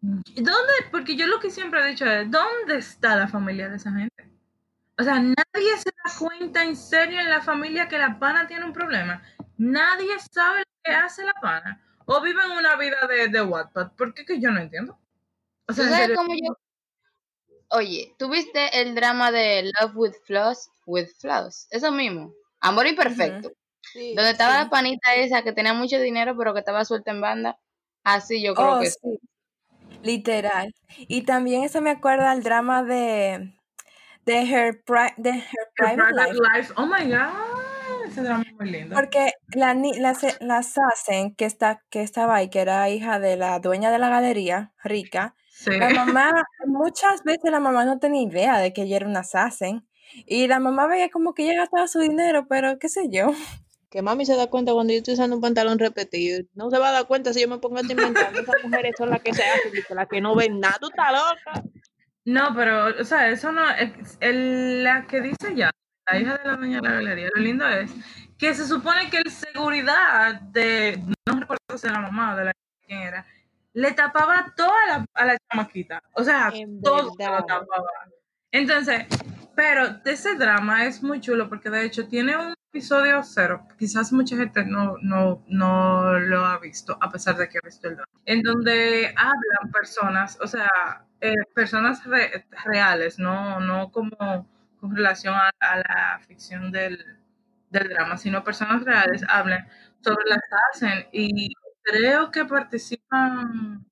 [0.00, 0.72] ¿dónde?
[0.90, 4.30] Porque yo lo que siempre he dicho es, ¿dónde está la familia de esa gente?
[4.98, 8.66] O sea, nadie se da cuenta en serio en la familia que la pana tiene
[8.66, 9.22] un problema.
[9.56, 11.82] Nadie sabe lo que hace la pana.
[12.04, 13.92] O viven una vida de, de Wattpad.
[13.92, 14.98] ¿Por qué que yo no entiendo?
[15.66, 16.58] O ¿Tú sea, sabes cómo yo?
[17.70, 20.70] Oye, ¿tú viste el drama de Love with Flaws?
[20.86, 22.34] With Flaws, eso mismo.
[22.60, 23.52] Amor imperfecto.
[23.92, 24.14] Sí.
[24.14, 24.64] Donde estaba sí.
[24.64, 27.58] la panita esa que tenía mucho dinero, pero que estaba suelta en banda.
[28.04, 29.18] Así yo creo Oh, que sí,
[30.02, 30.74] literal.
[30.98, 33.54] Y también eso me acuerda al drama de,
[34.26, 36.38] de Her, Pri- de Her Her Private Private Life.
[36.58, 36.72] Life.
[36.76, 38.06] Oh my God.
[38.06, 38.94] Ese drama es muy lindo.
[38.94, 43.18] Porque la, ni- la, se- la Sassen, que, está, que estaba ahí, que era hija
[43.20, 45.70] de la dueña de la galería, rica, Sí.
[45.78, 46.32] la mamá,
[46.66, 49.86] muchas veces la mamá no tenía idea de que ella era una Sassen.
[50.26, 53.32] Y la mamá veía como que ella gastaba su dinero, pero qué sé yo.
[53.90, 56.42] Que mami se da cuenta cuando yo estoy usando un pantalón repetido.
[56.54, 58.32] No se va a dar cuenta si yo me pongo a inventar.
[58.34, 60.76] Esas mujeres son las que se hacen, las que no ven nada.
[60.80, 61.68] Tú estás loca.
[62.24, 63.62] No, pero, o sea, eso no
[64.20, 65.70] el- la que dice ya,
[66.10, 67.90] la hija de la de la galería, lo lindo es
[68.38, 72.44] que se supone que el seguridad de, no recuerdo si era la mamá o de
[72.44, 72.52] la
[72.86, 73.26] quién era,
[73.72, 77.66] le tapaba toda la, a la chamaquita, o sea, En todo se lo tapaba.
[78.52, 79.06] Entonces,
[79.60, 84.10] pero de ese drama es muy chulo porque de hecho tiene un episodio cero, quizás
[84.10, 87.96] mucha gente no, no, no lo ha visto, a pesar de que ha visto el
[87.96, 90.66] drama, en donde hablan personas, o sea,
[91.20, 94.48] eh, personas re- reales, no, no como
[94.80, 97.04] con relación a, la ficción del,
[97.68, 99.68] del drama, sino personas reales hablan
[100.02, 100.40] sobre las
[100.72, 103.84] hacen y creo que participan,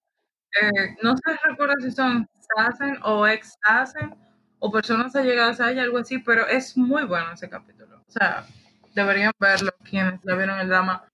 [0.63, 2.27] eh, no sé recuerdo si son
[2.57, 4.28] Sassen o ex Sassen
[4.61, 7.97] o personas allegadas a ella, algo así, pero es muy bueno ese capítulo.
[8.09, 8.47] O sea,
[8.95, 11.05] deberían verlo quienes ya vieron el drama.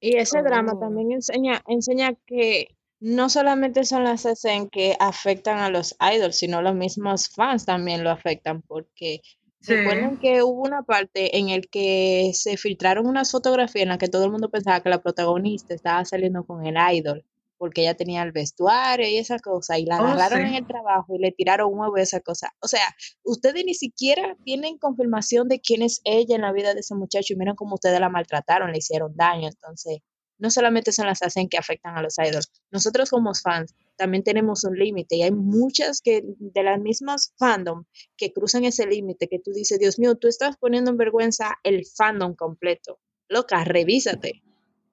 [0.00, 0.78] Y ese drama Oh.
[0.78, 6.62] también enseña, enseña que no solamente son las escenas que afectan a los idols, sino
[6.62, 9.20] los mismos fans también lo afectan, porque
[9.60, 9.74] Sí.
[9.74, 14.08] recuerden que hubo una parte en el que se filtraron unas fotografías en las que
[14.08, 17.24] todo el mundo pensaba que la protagonista estaba saliendo con el idol,
[17.64, 20.52] porque ella tenía el vestuario y esa cosa, y la Oh, agarraron sí.
[20.52, 22.52] en el trabajo y le tiraron huevo y esa cosa.
[22.60, 22.84] O sea,
[23.22, 27.32] ustedes ni siquiera tienen confirmación de quién es ella en la vida de ese muchacho
[27.32, 29.48] y miren cómo ustedes la maltrataron, le hicieron daño.
[29.48, 30.00] Entonces,
[30.36, 34.62] no solamente son las hacen que afectan a los idols, nosotros como fans también tenemos
[34.64, 37.84] un límite y hay muchas que de las mismas fandom
[38.18, 41.86] que cruzan ese límite que tú dices, Dios mío, tú estás poniendo en vergüenza el
[41.86, 43.00] fandom completo.
[43.26, 44.42] Loca, revísate.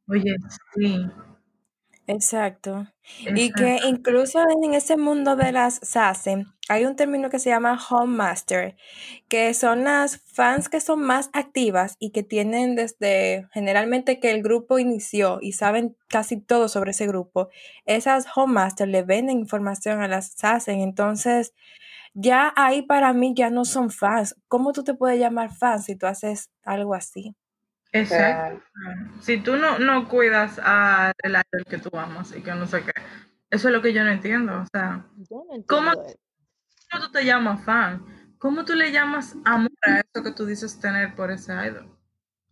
[0.07, 0.35] Oye,
[0.77, 1.05] sí.
[2.13, 2.87] Exacto.
[3.19, 3.63] Y exacto.
[3.63, 8.15] que incluso en ese mundo de las SASE hay un término que se llama Home
[8.15, 8.77] Master,
[9.27, 14.41] que son las fans que son más activas y que tienen desde generalmente que el
[14.43, 17.49] grupo inició y saben casi todo sobre ese grupo.
[17.85, 21.53] Esas Home Master le venden información a las SASE, entonces
[22.13, 24.35] ya ahí para mí ya no son fans.
[24.47, 27.35] ¿Cómo tú te puedes llamar fan si tú haces algo así?
[27.91, 28.63] Exacto.
[29.21, 32.93] Si tú no, no cuidas al idol que tú amas y que no sé qué,
[33.49, 34.61] eso es lo que yo no entiendo.
[34.61, 35.91] O sea, Yo no ¿Cómo?
[35.91, 36.17] entiendo eso.
[36.91, 38.35] ¿cómo tú te llamas fan?
[38.37, 41.87] ¿Cómo tú le llamas amor a eso que tú dices tener por ese idol?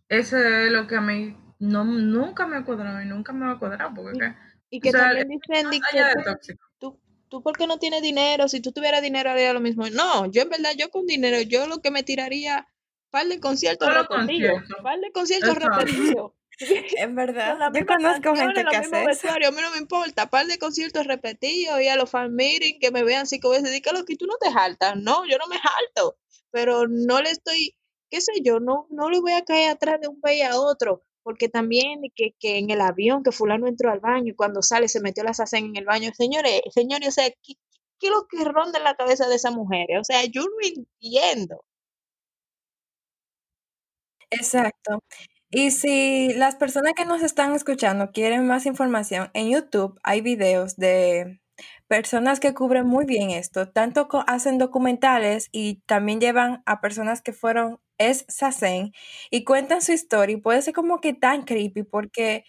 [0.08, 3.52] Ese es lo que a mí no, nunca me ha cuadrado y nunca me va
[3.52, 4.34] a cuadrar porque ¿qué?
[4.70, 8.60] Y O que sea, también dicen que tú, tú por qué no tienes dinero, si
[8.60, 9.88] tú tuvieras dinero haría lo mismo.
[9.90, 12.66] No, yo en verdad, yo con dinero, yo lo que me tiraría,
[13.10, 15.78] par de conciertos Solo repetidos, par de conciertos Exacto.
[15.78, 16.32] repetidos.
[16.60, 17.72] Es verdad.
[17.72, 19.06] Yo conozco gente que hace eso.
[19.06, 22.78] vestuarios, a mí no me importa, par de conciertos repetidos y a los fan meetings
[22.80, 25.56] que me vean cinco veces, di que tú no te jaltas, no, yo no me
[25.58, 26.18] jalto,
[26.50, 27.76] pero no le estoy,
[28.10, 31.02] qué sé yo, no, no le voy a caer atrás de un país a otro,
[31.22, 34.88] porque también que, que en el avión que fulano entró al baño y cuando sale
[34.88, 37.54] se metió la sartén en el baño, señores, señores, o sea, ¿qué,
[37.98, 39.98] qué es lo que ronda en la cabeza de esas mujeres?
[40.00, 41.64] O sea, yo no entiendo.
[44.30, 45.02] Exacto.
[45.50, 50.76] Y si las personas que nos están escuchando quieren más información, en YouTube hay videos
[50.76, 51.40] de
[51.88, 57.32] personas que cubren muy bien esto, tanto hacen documentales y también llevan a personas que
[57.32, 58.92] fueron es Sasen
[59.30, 62.44] y cuentan su historia y puede ser como que tan creepy porque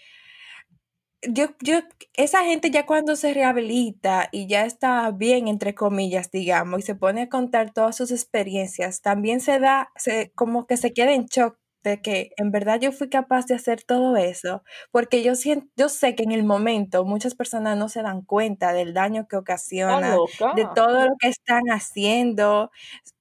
[1.28, 1.80] yo, yo,
[2.15, 6.96] esa gente ya cuando se rehabilita y ya está bien, entre comillas, digamos, y se
[6.96, 11.28] pone a contar todas sus experiencias, también se da, se, como que se queda en
[11.28, 15.67] shock de que en verdad yo fui capaz de hacer todo eso, porque yo siento,
[15.76, 19.36] yo sé que en el momento muchas personas no se dan cuenta del daño que
[19.36, 20.15] ocasiona,
[20.56, 22.72] de todo lo que están haciendo.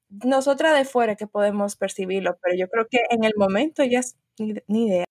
[0.09, 4.17] Nosotras de fuera que podemos percibirlo, pero yo creo que en el momento ya es
[4.39, 5.05] ni, ni idea.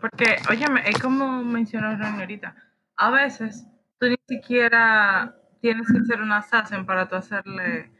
[0.00, 2.54] Porque, óyeme, es como mencionó Ron ahorita.
[2.96, 3.66] A veces
[3.98, 7.90] tú ni siquiera tienes que ser un assassin para tú hacerle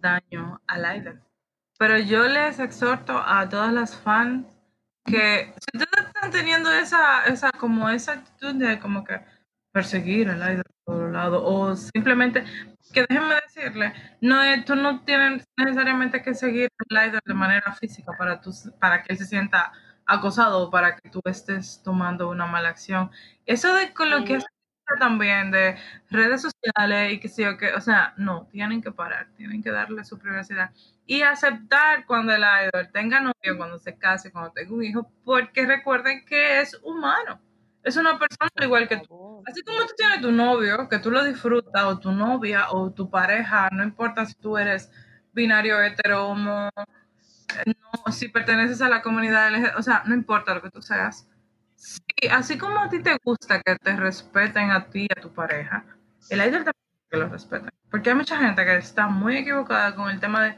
[0.00, 1.22] daño al idol.
[1.82, 4.46] Pero yo les exhorto a todas las fans
[5.04, 9.20] que si ustedes están teniendo esa, esa, como esa actitud de como que
[9.72, 12.44] perseguir al idol por todos lados, o simplemente,
[12.94, 18.12] que déjenme decirle, no tú no tienes necesariamente que seguir al idol de manera física
[18.16, 19.72] para, tú, para que él se sienta
[20.06, 23.10] acosado o para que tú estés tomando una mala acción.
[23.44, 24.46] Eso de con lo que hace
[24.98, 25.76] también de
[26.10, 29.70] redes sociales y que sí o que, o sea, no, tienen que parar, tienen que
[29.70, 30.70] darle su privacidad
[31.06, 35.66] y aceptar cuando el idol tenga novio, cuando se case, cuando tenga un hijo, porque
[35.66, 37.40] recuerden que es humano,
[37.82, 39.42] es una persona igual que tú.
[39.46, 43.10] Así como tú tienes tu novio, que tú lo disfrutas, o tu novia, o tu
[43.10, 44.90] pareja, no importa si tú eres
[45.32, 46.70] binario, hetero, homo,
[47.66, 51.28] no, si perteneces a la comunidad o sea, no importa lo que tú seas.
[52.22, 55.32] Sí, así como a ti te gusta que te respeten a ti y a tu
[55.32, 55.84] pareja,
[56.30, 56.74] el idol también
[57.10, 57.70] que lo respeten.
[57.90, 60.56] Porque hay mucha gente que está muy equivocada con el tema de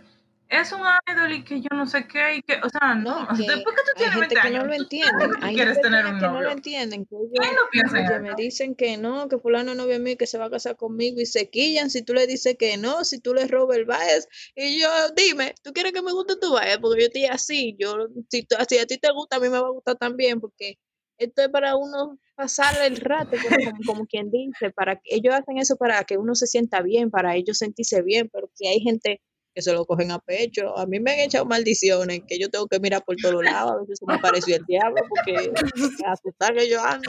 [0.49, 3.75] es un idol y que yo no sé qué y que, o sea, no, después
[3.77, 5.31] que tú tienes gente 20 que no años, lo entienden.
[5.41, 6.51] Hay quieres tener un que no lo novio.
[6.51, 7.07] entienden.
[7.07, 9.99] Que ¿Quién ellos, no piensa en oye, me dicen que no, que fulano es novio
[10.01, 12.77] mío, que se va a casar conmigo y se quillan si tú le dices que
[12.77, 14.29] no, si tú le robas el bias.
[14.55, 16.79] Y yo, dime, ¿tú quieres que me guste tu bias?
[16.79, 17.75] Porque yo estoy así.
[17.79, 20.79] Yo, si, si a ti te gusta, a mí me va a gustar también, porque
[21.19, 25.35] esto es para uno pasar el rato, como, como, como quien dice, para que ellos
[25.35, 28.81] hacen eso para que uno se sienta bien, para ellos sentirse bien, pero que hay
[28.81, 29.21] gente
[29.55, 30.77] que se lo cogen a pecho.
[30.77, 33.81] A mí me han echado maldiciones, que yo tengo que mirar por todos lados, a
[33.81, 37.09] veces me apareció el diablo, porque me asusta que yo ando.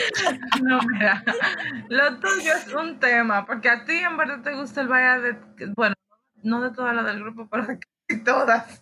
[0.63, 1.23] No, mira,
[1.89, 5.73] lo tuyo es un tema, porque a ti en verdad te gusta el baile de,
[5.75, 5.95] bueno,
[6.43, 7.79] no de todas las del grupo, pero de
[8.25, 8.81] todas.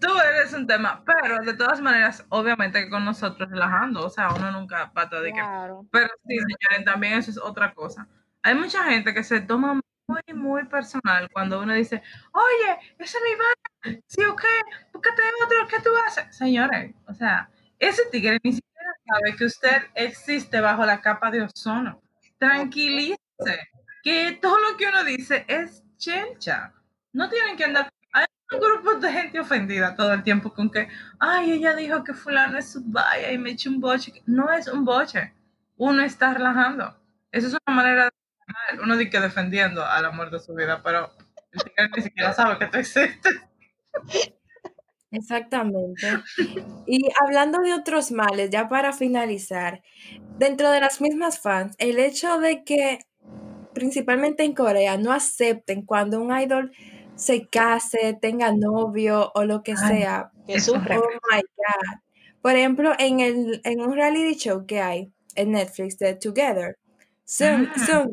[0.00, 4.30] Tú eres un tema, pero de todas maneras, obviamente que con nosotros relajando, o sea,
[4.34, 5.40] uno nunca pata de que...
[5.40, 5.86] Claro.
[5.90, 8.08] Pero sí, señores, también eso es otra cosa.
[8.42, 13.24] Hay mucha gente que se toma muy, muy personal cuando uno dice, oye, ese es
[13.24, 14.48] mi baile, sí o qué,
[14.92, 16.34] búscate otro, ¿qué tú haces?
[16.36, 21.42] Señores, o sea, ese tigre ni siquiera sabe que usted existe bajo la capa de
[21.42, 22.02] ozono.
[22.38, 23.18] tranquilícese,
[24.02, 26.72] que todo lo que uno dice es chelcha.
[27.12, 27.90] No tienen que andar.
[28.50, 32.14] Hay un grupo de gente ofendida todo el tiempo con que, ay, ella dijo que
[32.14, 34.22] fulano es su vaya y me echó un boche.
[34.26, 35.32] No es un boche.
[35.76, 36.96] Uno está relajando.
[37.30, 38.10] Esa es una manera de
[38.46, 38.84] relajar.
[38.84, 41.10] Uno dice que defendiendo al amor de su vida, pero
[41.52, 43.34] el tigre ni siquiera sabe que tú existes.
[45.12, 46.06] Exactamente.
[46.86, 49.82] Y hablando de otros males, ya para finalizar,
[50.38, 52.98] dentro de las mismas fans, el hecho de que
[53.74, 56.72] principalmente en Corea no acepten cuando un idol
[57.20, 60.30] se case, tenga novio o lo que Ay, sea.
[60.46, 60.54] Que.
[60.70, 60.78] Oh
[61.32, 61.98] my God.
[62.42, 66.78] Por ejemplo, en, el, en un reality show que hay en Netflix de Together,
[67.26, 68.06] Seung- Ah.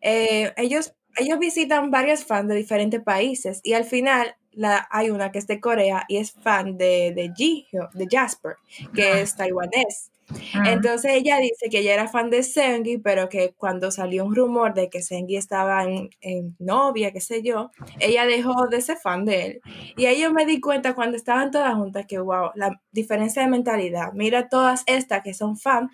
[0.00, 5.32] Eh, ellos, ellos visitan varios fans de diferentes países y al final la, hay una
[5.32, 8.56] que es de Corea y es fan de, de Jihyo, de Jasper,
[8.94, 9.20] que Ah.
[9.20, 10.10] es taiwanés.
[10.54, 10.72] Ah.
[10.72, 14.74] Entonces ella dice que ella era fan de Seunggi, pero que cuando salió un rumor
[14.74, 19.24] de que Seunggi estaba en, en novia, qué sé yo, ella dejó de ser fan
[19.24, 19.60] de él.
[19.96, 23.48] Y ahí yo me di cuenta cuando estaban todas juntas que, wow, la diferencia de
[23.48, 24.12] mentalidad.
[24.12, 25.90] Mira todas estas que son fan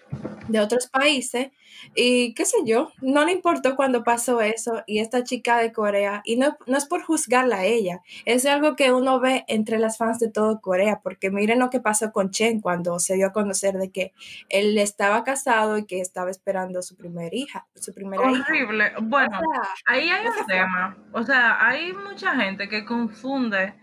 [0.49, 1.51] de otros países
[1.95, 6.23] y qué sé yo, no le importó cuando pasó eso y esta chica de Corea,
[6.25, 9.99] y no, no es por juzgarla a ella, es algo que uno ve entre las
[9.99, 13.33] fans de todo Corea, porque miren lo que pasó con Chen cuando se dio a
[13.33, 14.13] conocer de que
[14.49, 18.45] él estaba casado y que estaba esperando su primera hija, su primera hija.
[18.49, 18.93] Horrible.
[19.03, 20.97] Bueno, O sea, ahí hay un tema.
[21.13, 23.75] O sea, hay mucha gente que confunde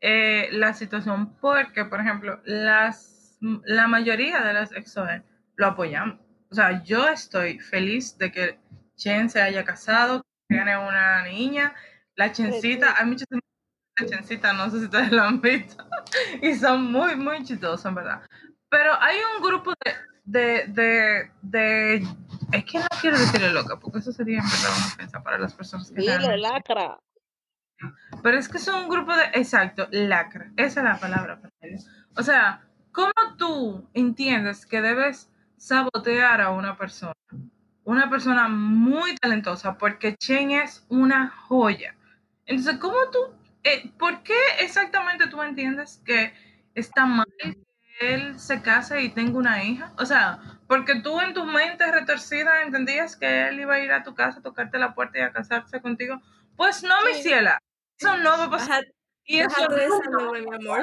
[0.00, 5.24] eh, la situación porque, por ejemplo, las, la mayoría de las exogen
[5.56, 6.18] lo apoyamos.
[6.50, 8.58] O sea, yo estoy feliz de que
[8.96, 11.74] Chen se haya casado, que tiene una niña.
[12.16, 13.26] La Chencita, hay muchos
[13.98, 15.84] la Chencita, no sé si ustedes lo han visto,
[16.42, 18.22] y son muy, muy chistosos, en verdad.
[18.76, 22.08] Pero hay un grupo de, de, de, de-
[22.50, 25.54] es que no quiero decirle loca, porque eso sería en verdad una ofensa para las
[25.54, 26.98] personas que Dile, lacra.
[28.20, 31.86] pero es que son un grupo de, exacto, lacra, esa es la palabra para ellos.
[32.16, 37.14] O sea, ¿cómo tú entiendes que debes sabotear a una persona?
[37.84, 41.94] Una persona muy talentosa, porque Chen es una joya.
[42.44, 43.20] Entonces, ¿cómo tú,
[43.62, 46.34] eh, por qué exactamente tú entiendes que
[46.74, 47.28] está mal
[48.00, 49.92] él se case y tenga una hija?
[49.98, 54.02] O sea, porque tú en tu mente retorcida entendías que él iba a ir a
[54.02, 56.20] tu casa a tocarte la puerta y a casarse contigo.
[56.56, 57.22] Pues no, mi Sí.
[57.24, 57.58] ciela,
[57.98, 58.82] eso no va a pasar.
[58.84, 58.90] Baja,
[59.26, 59.68] Y eso
[60.10, 60.82] nube, mi amor.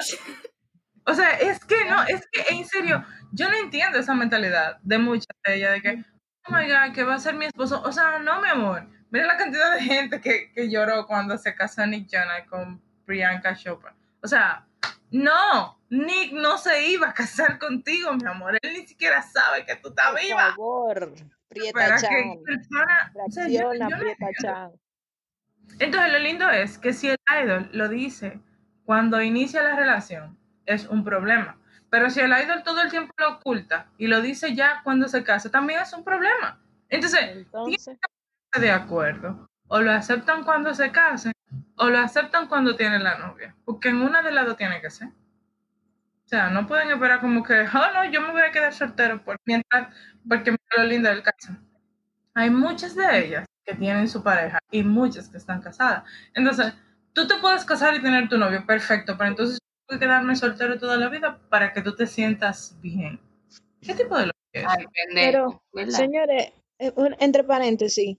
[1.06, 4.98] o sea, es que no, es que en serio, yo no entiendo esa mentalidad de
[4.98, 6.06] muchas de ellas, de que,
[6.48, 7.82] oh my god, que va a ser mi esposo.
[7.84, 8.88] O sea, no, mi amor.
[9.10, 13.56] Mira la cantidad de gente que, que lloró cuando se casó Nick Jonas con Priyanka
[13.56, 13.94] Chopra.
[14.22, 14.66] O sea,
[15.12, 18.58] no, Nick no se iba a casar contigo, mi amor.
[18.62, 20.50] Él ni siquiera sabe que tú estás Por viva.
[20.52, 21.14] favor,
[21.50, 22.10] Prieta Para Chan.
[22.10, 24.58] que persona, o sea, yo- Reacciona, yo no Prieta entiendo.
[24.72, 24.72] Chan.
[25.80, 28.40] Entonces, lo lindo es que si el idol lo dice
[28.86, 31.58] cuando inicia la relación, es un problema.
[31.90, 35.24] Pero si el idol todo el tiempo lo oculta y lo dice ya cuando se
[35.26, 36.62] casa, también es un problema.
[36.88, 37.98] Entonces, Entonces,
[38.60, 39.46] de acuerdo.
[39.68, 41.34] O lo aceptan cuando se casen,
[41.78, 43.56] o lo aceptan cuando tienen la novia.
[43.66, 45.10] Porque en una de las dos tiene que ser.
[46.32, 49.22] O sea, no pueden esperar como que, oh no, yo me voy a quedar soltero
[49.22, 49.94] por mientras,
[50.26, 51.58] porque mira lo lindo del caso.
[52.34, 56.06] Hay muchas de ellas que tienen su pareja y muchas que están casadas.
[56.34, 56.74] Entonces,
[57.12, 60.38] tú te puedes casar y tener tu novio, perfecto, pero entonces yo tengo que quedarme
[60.38, 63.20] soltero toda la vida para que tú te sientas bien.
[63.82, 64.66] ¿Qué tipo de loco es?
[64.70, 65.98] Ay, pero, ¿verdad?
[65.98, 68.18] señores, eh, un- entre paréntesis,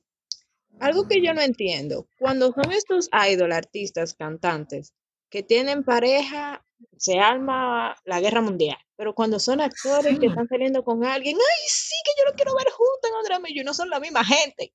[0.81, 4.93] algo que yo no entiendo, cuando son estos idol, artistas, cantantes,
[5.33, 6.63] que tienen pareja,
[6.99, 8.77] se arma la guerra mundial.
[8.97, 12.55] Pero cuando son actores que están saliendo con alguien, ay, sí, que yo lo quiero
[12.55, 14.75] ver juntos en otra y no son la misma gente.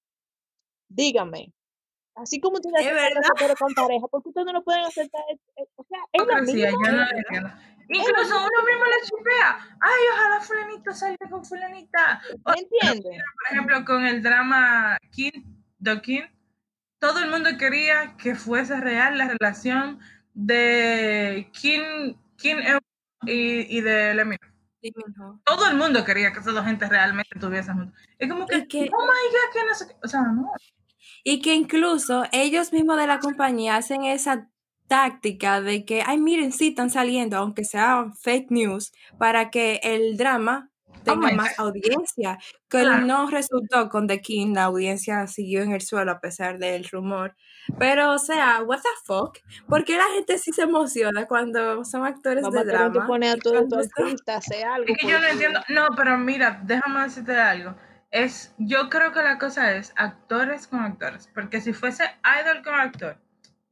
[0.89, 1.53] Dígame.
[2.15, 3.21] Así como ustedes verdad.
[3.23, 5.21] actores con pareja, ¿por qué ustedes no lo pueden aceptar?
[5.29, 7.53] Eh, eh, O sea, es la misma yo no.
[7.89, 9.77] Incluso uno mismo le chupea.
[9.79, 12.19] Ay, ojalá fulanito salga con fulanita.
[12.43, 15.43] O, por ejemplo, con el drama King,
[15.81, 16.23] The King,
[16.99, 19.99] todo el mundo quería que fuese real la relación
[20.37, 22.57] de Kim, Kim
[23.25, 24.35] y, y de Lemmy.
[24.81, 24.93] Sí.
[25.43, 27.99] Todo el mundo quería que esas dos gente realmente estuviesen juntos.
[28.19, 29.95] Es como que, que- oh my god, que no sé qué.
[30.03, 30.51] O sea, no.
[31.23, 34.47] Y que incluso ellos mismos de la compañía hacen esa
[34.87, 40.15] táctica de que, ay, miren, sí, están saliendo, aunque sea fake news, para que el
[40.17, 40.69] drama
[41.13, 42.37] tenga my más audiencia.
[42.69, 43.05] Que Claro.
[43.05, 47.35] no resultó con The King, la audiencia siguió en el suelo a pesar del rumor.
[47.79, 49.37] Pero, o sea, what the fuck?
[49.67, 53.03] ¿Por qué la gente sí se emociona cuando son actores a de drama?
[53.03, 54.85] a son- artistas a hacer algo.
[54.87, 55.59] Es que yo no entiendo.
[55.69, 57.75] No, pero mira, déjame decirte algo.
[58.09, 62.05] es, yo creo que la cosa es actores con actores, porque si fuese
[62.41, 63.17] idol con actor,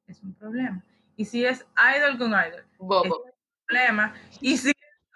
[0.07, 0.83] es un problema.
[1.15, 1.65] Y si es
[1.97, 3.23] idol con idol, es Bobo.
[3.23, 3.31] un
[3.65, 4.13] problema.
[4.41, 4.73] Y si,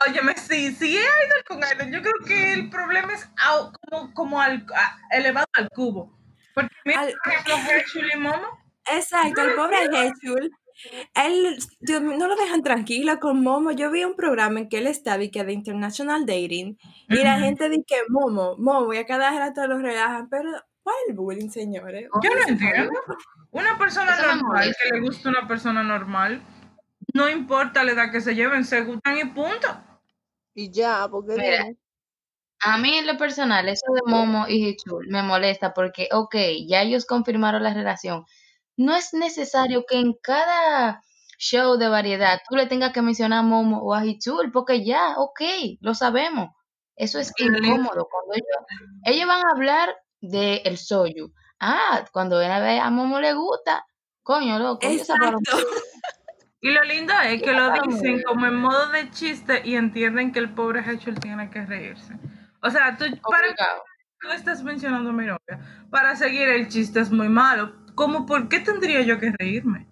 [0.08, 3.30] óyeme, si, si es idol con idol, yo creo que el problema es
[3.89, 6.18] como, como al, a- elevado al cubo.
[6.54, 8.47] Porque mira, Al- por ejemplo, Herschel y Momo,
[8.91, 10.52] Exacto, el pobre Hechul,
[11.14, 13.72] él, Dios no lo dejan tranquilo con Momo.
[13.72, 16.78] Yo vi un programa en que él estaba y que de International Dating,
[17.10, 17.43] y la Ujú.
[17.43, 20.50] gente dice que Momo, Momo, y a cada rato lo relajan, pero
[20.82, 22.08] ¿cuál es el bullying, señores?
[22.24, 22.91] yo no entiendo.
[23.52, 26.41] Una persona Eso normal, que le gusta una persona normal,
[27.14, 29.68] no importa la edad que se lleven, se gustan y punto.
[30.60, 31.66] Y ya, porque Mira.
[32.62, 36.36] A mí en lo personal, eso de Momo y Hichul me molesta porque, ok,
[36.68, 38.26] ya ellos confirmaron la relación.
[38.76, 41.01] No es necesario que en cada
[41.38, 45.16] show de variedad tú le tengas que mencionar a Momo o a Hichul, porque ya,
[45.18, 45.41] ok,
[45.80, 46.49] lo sabemos.
[46.97, 48.10] Eso es incómodo.
[48.12, 48.57] Cuando ellos,
[49.05, 51.32] ellos van a hablar de el soyu.
[51.62, 53.86] Ah, cuando a ver a Momo le gusta,
[54.24, 55.39] coño, loco, Exacto.
[56.62, 60.39] Y lo lindo es que lo dicen como en modo de chiste y entienden que
[60.39, 62.16] el pobre Hechel tiene que reírse.
[62.62, 63.47] O sea, tú, para
[64.20, 67.74] tú estás mencionando a mi novia, para seguir el chiste es muy malo.
[67.95, 69.88] ¿Cómo por qué tendría yo que reírme?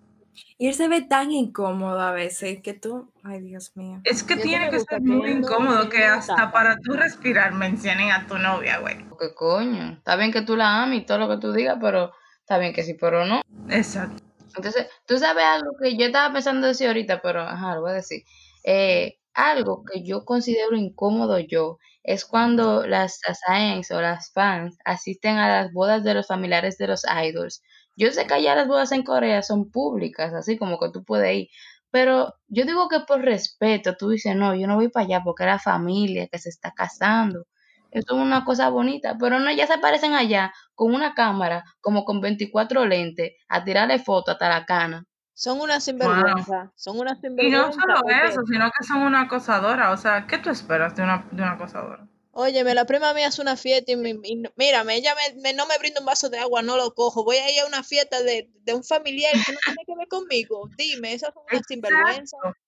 [0.58, 4.02] Y él se ve tan incómodo a veces que tú, ay Dios mío.
[4.04, 8.28] Es que tiene me que ser muy incómodo que hasta para tú respirar mencionen a
[8.28, 8.98] tu novia, güey.
[9.20, 9.94] ¿Qué coño?
[9.94, 12.12] Está bien que tú la ames y todo lo que tú digas, pero
[12.42, 13.42] está bien que sí, pero no.
[13.70, 14.27] Exacto.
[14.58, 17.94] Entonces, tú sabes algo que yo estaba pensando decir ahorita, pero ajá, lo voy a
[17.96, 18.24] decir.
[18.64, 25.38] Eh, algo que yo considero incómodo yo es cuando las assassins o las fans asisten
[25.38, 27.62] a las bodas de los familiares de los idols.
[27.96, 31.36] Yo sé que allá las bodas en Corea son públicas, así como que tú puedes
[31.36, 31.48] ir,
[31.92, 35.44] pero yo digo que por respeto tú dices, no, yo no voy para allá porque
[35.44, 37.46] es la familia que se está casando.
[37.92, 42.04] Esto es una cosa bonita, pero no, ya se aparecen allá con una cámara, como
[42.06, 45.06] con 24 lentes, a tirarle foto hasta la cana.
[45.34, 46.72] Son una sinvergüenza.
[46.76, 47.68] Son una Y sinvergüenza.
[47.68, 49.92] no solo porque- eso, sino que son una acosadora.
[49.92, 52.08] O sea, ¿qué tú esperas de una, de una acosadora?
[52.32, 55.66] Óyeme, la prima mía hace una fiesta y, me- y mírame, ella me, me- no
[55.66, 57.24] me brinda un vaso de agua, no lo cojo.
[57.24, 60.08] Voy a ir a una fiesta de, de un familiar que no tiene que ver
[60.08, 60.70] conmigo.
[60.78, 62.38] Dime, esas son unas sinvergüenza.
[62.38, 62.60] Exacto.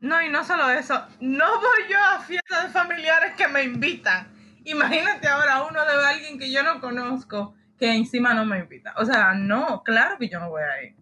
[0.00, 4.30] No, y no solo eso, no voy yo a fiestas de familiares que me invitan.
[4.64, 8.94] Imagínate ahora uno de alguien que yo no conozco que encima no me invita.
[8.96, 10.96] O sea, no, claro que yo no voy a ir.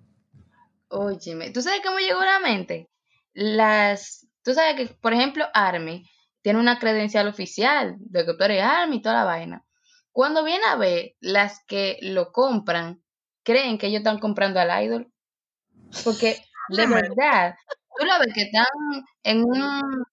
[0.89, 2.91] Óyeme, ¿tú sabes me llegó a la mente?
[3.33, 6.09] Las, tú sabes que, por ejemplo, Army
[6.43, 9.65] tiene una credencial oficial de que tú eres Army y toda la vaina.
[10.11, 13.03] Cuando viene a ver, las que lo compran
[13.43, 15.11] creen que ellos están comprando al idol.
[16.05, 16.37] Porque
[16.69, 17.55] de verdad,
[17.99, 18.67] tú lo ves que están
[19.23, 20.05] en, un,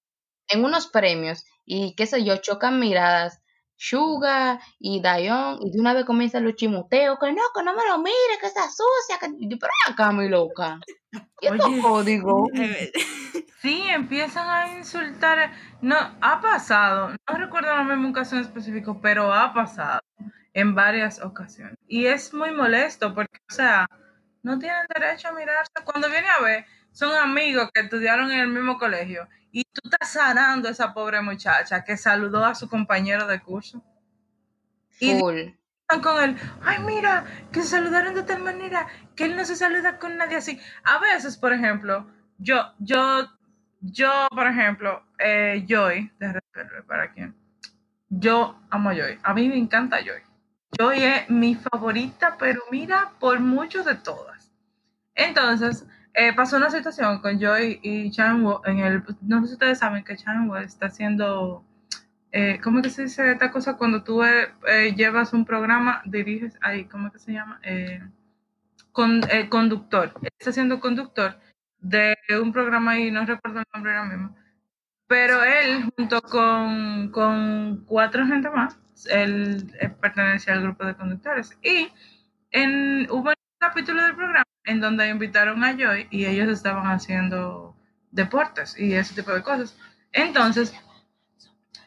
[0.48, 3.42] en unos premios y qué sé yo, chocan miradas.
[3.82, 7.88] Suga y Dayon, y de una vez comienzan los chimuteos, que no, que no me
[7.88, 9.28] lo mire, que está sucia, que...
[9.40, 10.80] Y yo, Pero acá, mi loca.
[11.40, 11.82] ¿Y estos Oye.
[11.82, 12.50] códigos?
[12.56, 12.92] Eh,
[13.62, 15.52] Sí, empiezan a insultar.
[15.82, 17.10] No, ha pasado.
[17.10, 20.00] No recuerdo la misma ocasión específico, pero ha pasado
[20.54, 21.76] en varias ocasiones.
[21.86, 23.86] Y es muy molesto porque, o sea,
[24.44, 25.74] no tienen derecho a mirarse.
[25.84, 26.66] Cuando viene a ver,
[27.00, 31.22] son amigos que estudiaron en el mismo colegio y tú estás sanando a esa pobre
[31.22, 33.82] muchacha que saludó a su compañero de curso.
[35.00, 35.38] Y Full.
[35.80, 37.24] están con él, ay, mira,
[37.54, 38.86] que se saludaron de tal manera
[39.16, 40.60] que él no se saluda con nadie así.
[40.84, 42.06] A veces, por ejemplo,
[42.38, 43.30] yo, yo,
[43.80, 46.42] yo, por ejemplo, eh, Joy, de
[46.86, 47.34] para quien,
[48.10, 50.22] yo amo a Joy, a mí me encanta Joy.
[50.78, 54.52] Joy es mi favorita, pero mira, por mucho de todas.
[55.16, 59.80] Entonces, eh, pasó una situación con Joy y Chanwo en el, no sé si ustedes
[59.80, 61.66] saben que Chanwo está haciendo
[62.32, 66.58] eh, ¿cómo que se dice esta cosa cuando tú eh, eh, llevas un programa, diriges,
[66.62, 67.60] ahí, ¿cómo es que se llama?
[67.64, 68.02] Eh,
[68.92, 70.14] con, conductor.
[70.38, 71.40] Está siendo conductor
[71.80, 74.36] de un programa ahí, no recuerdo el nombre ahora mismo.
[75.08, 78.80] Pero él, junto con, con cuatro gente más,
[79.10, 81.58] él, pertenecía al grupo de conductores.
[81.64, 81.90] Y
[82.52, 87.76] en, hubo un capítulo del programa en donde invitaron a Joy y ellos estaban haciendo
[88.12, 89.78] deportes y ese tipo de cosas.
[90.12, 90.74] Entonces,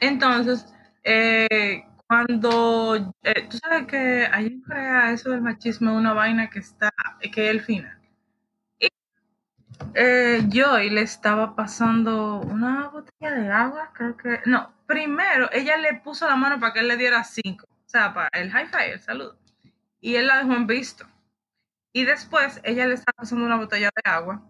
[0.01, 0.67] entonces,
[1.05, 6.59] eh, cuando eh, tú sabes que allá en Corea eso del machismo una vaina que
[6.59, 7.99] está, que es el final.
[8.79, 8.89] Y
[9.95, 15.95] eh, Joy le estaba pasando una botella de agua, creo que, no, primero ella le
[15.95, 18.93] puso la mano para que él le diera cinco, o sea, para el high five,
[18.93, 19.39] el saludo.
[20.01, 21.07] Y él la dejó en visto.
[21.93, 24.43] Y después ella le estaba pasando una botella de agua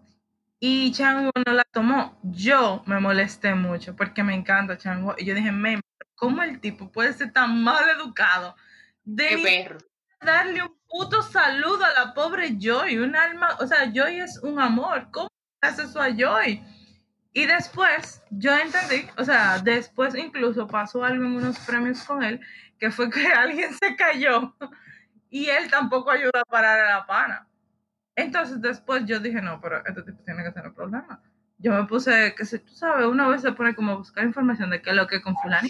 [0.59, 2.17] y Changwon no la tomó.
[2.23, 5.15] Yo me molesté mucho porque me encanta Changwon.
[5.17, 5.81] Y yo dije, men,
[6.15, 8.55] cómo el tipo puede ser tan mal educado
[9.03, 9.77] de perro.
[10.21, 14.57] darle un puto saludo a la pobre Joy, un alma, o sea, Joy es un
[14.57, 15.27] amor, ¿cómo
[15.59, 16.63] hace eso a Joy?
[17.33, 22.39] Y después yo entendí, o sea, después incluso pasó algo en unos premios con él,
[22.79, 24.55] que fue que alguien se cayó
[25.33, 27.47] y él tampoco ayudó a parar a la pana.
[28.15, 31.19] Entonces después yo dije, no, pero este tipo tiene que tener problemas.
[31.57, 34.69] Yo me puse, que si tú sabes, una vez se pone como a buscar información
[34.69, 35.67] de qué es lo que con fulano.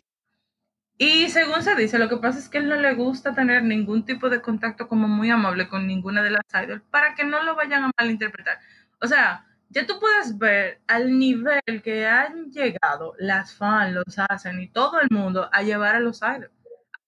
[0.97, 4.03] Y según se dice, lo que pasa es que él no le gusta tener ningún
[4.03, 7.55] tipo de contacto como muy amable con ninguna de las idols para que no lo
[7.55, 8.59] vayan a malinterpretar.
[8.99, 14.59] O sea, ya tú puedes ver al nivel que han llegado las fans, los hacen
[14.59, 16.51] y todo el mundo a llevar a los idols.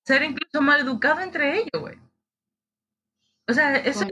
[0.04, 2.05] Ser incluso mal educado entre ellos, güey.
[3.48, 4.08] O sea, eso,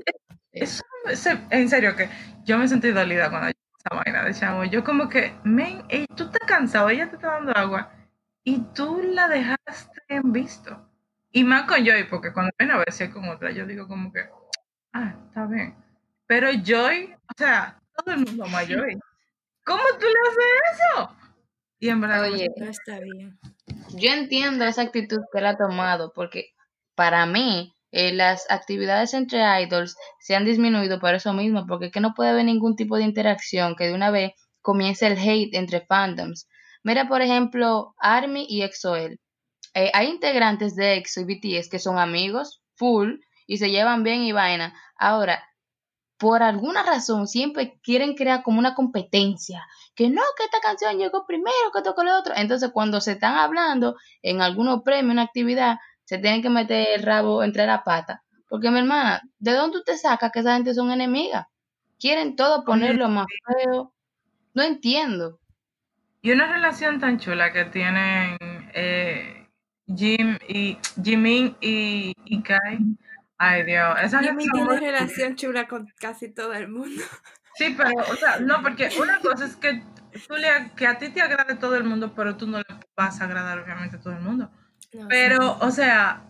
[0.52, 2.10] eso, eso- en serio que
[2.44, 4.64] yo me sentí dolida cuando yo esa vaina de chamo.
[4.66, 7.92] Yo como que, men, ey, tú estás cansado, ella te está dando agua
[8.44, 10.90] y tú la dejaste en visto.
[11.32, 13.88] Y más con Joy, porque cuando viene a ver si es con otra, yo digo
[13.88, 14.30] como que,
[14.94, 15.76] ah, está bien.
[16.28, 19.00] Pero Joy, o sea, todo el mundo ama a Joy.
[19.66, 21.16] ¿Cómo tú le haces eso?
[21.80, 23.38] Y en verdad, Oye, No está bien.
[23.96, 26.54] yo entiendo esa actitud que él ha tomado, porque
[26.96, 31.92] para mí eh, las actividades entre idols se han disminuido por eso mismo, porque es
[31.92, 34.32] que no puede haber ningún tipo de interacción que de una vez
[34.62, 36.48] comience el hate entre fandoms.
[36.82, 39.20] Mira, por ejemplo, ARMY y EXO-L.
[39.76, 44.24] Eh, hay integrantes de EXO y BTS que son amigos, full, y se llevan bien
[44.24, 44.74] y vaina.
[44.98, 45.44] Ahora,
[46.18, 49.68] por alguna razón siempre quieren crear como una competencia.
[49.94, 52.34] Que no, que esta canción llegó primero, que con lo otro.
[52.36, 57.04] Entonces, cuando se están hablando en algunos premios, una actividad, se tienen que meter el
[57.04, 58.24] rabo entre la pata.
[58.50, 61.48] Porque, mi hermana, ¿de dónde tú te sacas que esa gente son enemigas?
[62.00, 63.94] Quieren todo ponerlo más feo.
[64.54, 65.40] No entiendo.
[66.22, 68.38] Y una relación tan chula que tienen
[68.74, 69.48] eh,
[69.88, 72.80] Jim y Jimin y, y Kai.
[73.38, 73.96] Ay, Dios.
[74.02, 77.02] Esa Jimmy gente tiene muy- relación chula con casi todo el mundo.
[77.56, 79.84] Sí, pero, o sea, no, porque una cosa es que,
[80.28, 83.20] tú le- que a ti te agrade todo el mundo, pero tú no le vas
[83.22, 84.50] a agradar obviamente a todo el mundo.
[84.94, 86.24] No, Pero, o sea,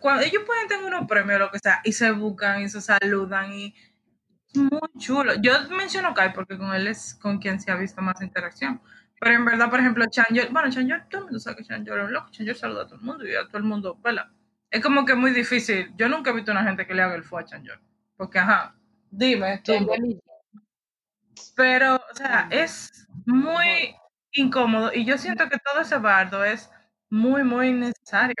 [0.00, 3.52] cuando ellos pueden tener unos premios lo que sea, y se buscan y se saludan
[3.52, 3.74] y
[4.54, 5.34] muy chulo.
[5.40, 8.80] Yo menciono Kai porque con él es con quien se ha visto más interacción.
[9.20, 12.06] Pero en verdad, por ejemplo, Chanyeol, bueno, Chanyeol, todo el mundo sabe que Chanyeol es
[12.06, 14.28] un loco, Chanyeol saluda a todo el mundo y a todo el mundo, ¿verdad?
[14.70, 15.92] Es como que muy difícil.
[15.96, 17.80] Yo nunca he visto una gente que le haga el fue a Chanyeol.
[18.16, 18.74] Porque, ajá,
[19.10, 19.72] dime, tú.
[21.56, 23.94] Pero, o sea, es muy
[24.32, 26.70] incómodo y yo siento que todo ese bardo es
[27.10, 28.34] muy, muy necesario.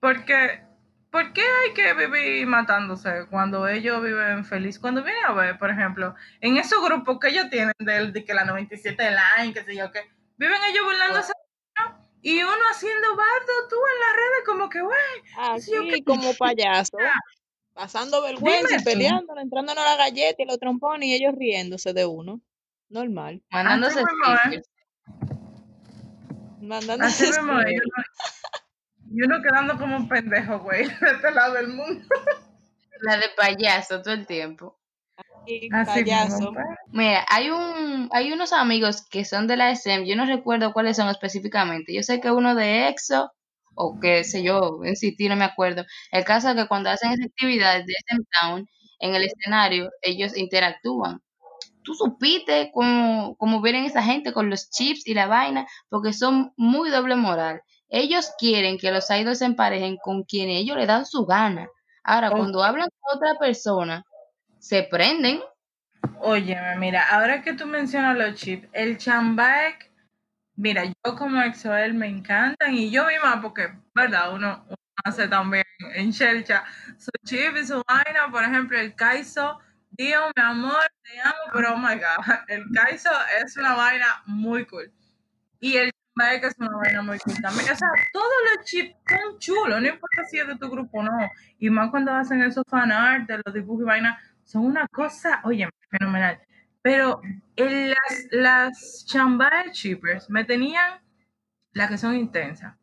[0.00, 0.62] Porque,
[1.10, 4.78] ¿por qué hay que vivir matándose cuando ellos viven feliz?
[4.78, 8.34] Cuando viene a ver, por ejemplo, en esos grupos que ellos tienen del, de que
[8.34, 10.00] la 97 line, que sé yo qué,
[10.36, 11.32] viven ellos burlándose
[11.80, 12.06] ¿no?
[12.22, 16.06] y uno haciendo bardo tú en las redes como que, güey, Sí, Aquí ok.
[16.06, 16.98] como payaso,
[17.72, 18.84] pasando vergüenza Dime y tú.
[18.84, 22.40] peleando, entrándonos a la galleta y los trompones y ellos riéndose de uno.
[22.88, 23.42] Normal.
[23.50, 24.60] Mandándose Así
[26.70, 27.00] stickers.
[27.00, 28.04] así Mandándose mismo, y uno,
[29.10, 32.06] y uno quedando como un pendejo, güey, de este lado del mundo.
[33.00, 34.78] La de payaso todo el tiempo.
[35.42, 36.42] stickers, Así payaso.
[36.44, 36.66] mismo, pues.
[36.92, 40.96] Mira, hay un, hay unos amigos que son de la SM, yo no recuerdo cuáles
[40.96, 41.94] son específicamente.
[41.94, 43.32] Yo sé que uno de EXO,
[43.74, 45.84] o qué sé yo, en City no me acuerdo.
[46.12, 48.68] El caso es que cuando hacen esas actividades de SM Town,
[49.00, 51.20] en el escenario, ellos interactúan.
[51.86, 56.52] Tú supiste cómo, cómo vienen esa gente con los chips y la vaina, porque son
[56.56, 57.62] muy doble moral.
[57.88, 61.68] Ellos quieren que los idols se emparejen con quienes ellos le dan su gana.
[62.02, 64.02] Ahora, cuando hablan con otra persona,
[64.58, 65.40] se prenden.
[66.18, 69.88] Óyeme, mira, ahora que tú mencionas los chips, el chambac,
[70.56, 74.34] mira, yo como Exoel me encantan y yo misma, porque, ¿verdad?
[74.34, 75.64] Uno, uno hace también
[75.94, 76.64] en Shelcha
[76.98, 79.60] su chip y su vaina, por ejemplo, el Kaizo,
[79.96, 82.16] Dios, mi amor, te amo, pero oh my god,
[82.48, 83.10] el Kaizo
[83.42, 84.92] es una vaina muy cool.
[85.60, 87.70] Y el chambac es una vaina muy cool también.
[87.72, 91.02] O sea, todos los chips son chulos, no importa si es de tu grupo o
[91.02, 91.30] no.
[91.58, 95.40] Y más cuando hacen esos fan art de los dibujos y vaina, son una cosa,
[95.44, 96.40] oye, fenomenal.
[96.82, 97.20] Pero
[97.56, 101.00] en las, las Chambay Chippers me tenían,
[101.72, 102.76] las que son intensas,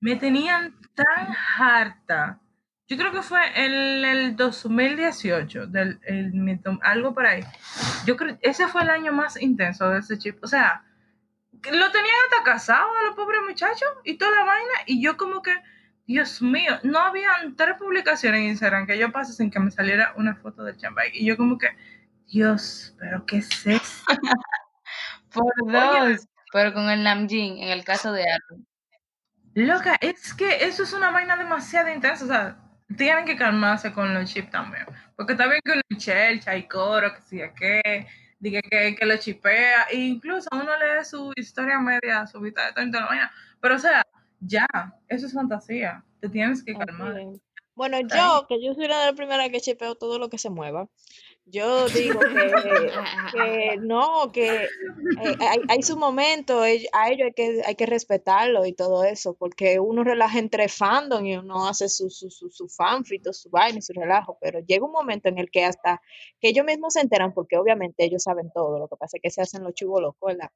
[0.00, 2.40] me tenían tan harta.
[2.88, 7.42] Yo creo que fue en el 2018, del, el, algo por ahí.
[8.04, 10.38] Yo creo ese fue el año más intenso de ese chip.
[10.42, 10.84] O sea,
[11.52, 14.72] lo tenían hasta casado a los pobres muchachos y toda la vaina.
[14.86, 15.52] Y yo como que,
[16.06, 20.12] Dios mío, no habían tres publicaciones en Instagram que yo pase sin que me saliera
[20.16, 21.10] una foto del chambay.
[21.12, 21.68] Y yo como que,
[22.28, 24.04] Dios, pero ¿qué es esto?
[25.32, 26.28] Por dos.
[26.52, 28.66] Pero con el Namjin, en el caso de Armin.
[29.54, 32.24] Loca, es que eso es una vaina demasiado intensa.
[32.24, 32.65] O sea,
[32.96, 34.86] tienen que calmarse con los chips también.
[35.16, 38.06] Porque está bien que uno chelcha y coro, que si que,
[38.38, 39.84] diga que, que lo chipea.
[39.90, 43.32] E incluso uno lee su historia media, su vida de toda la vaina.
[43.60, 44.02] Pero o sea,
[44.40, 44.66] ya,
[45.08, 46.04] eso es fantasía.
[46.20, 47.14] Te tienes que calmar.
[47.76, 50.48] Bueno, yo, que yo soy la de la primera que chipeo todo lo que se
[50.48, 50.88] mueva.
[51.44, 52.26] Yo digo que,
[53.32, 58.64] que no, que eh, hay, hay su momento, a ellos hay que, hay que respetarlo
[58.64, 62.66] y todo eso, porque uno relaja entre fandom y uno hace su, su, su, su
[62.66, 66.00] fanfic, todo su vaina y su relajo, pero llega un momento en el que hasta
[66.40, 69.30] que ellos mismos se enteran, porque obviamente ellos saben todo, lo que pasa es que
[69.30, 70.50] se hacen los chivos locos, ¿verdad?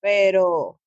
[0.00, 0.78] Pero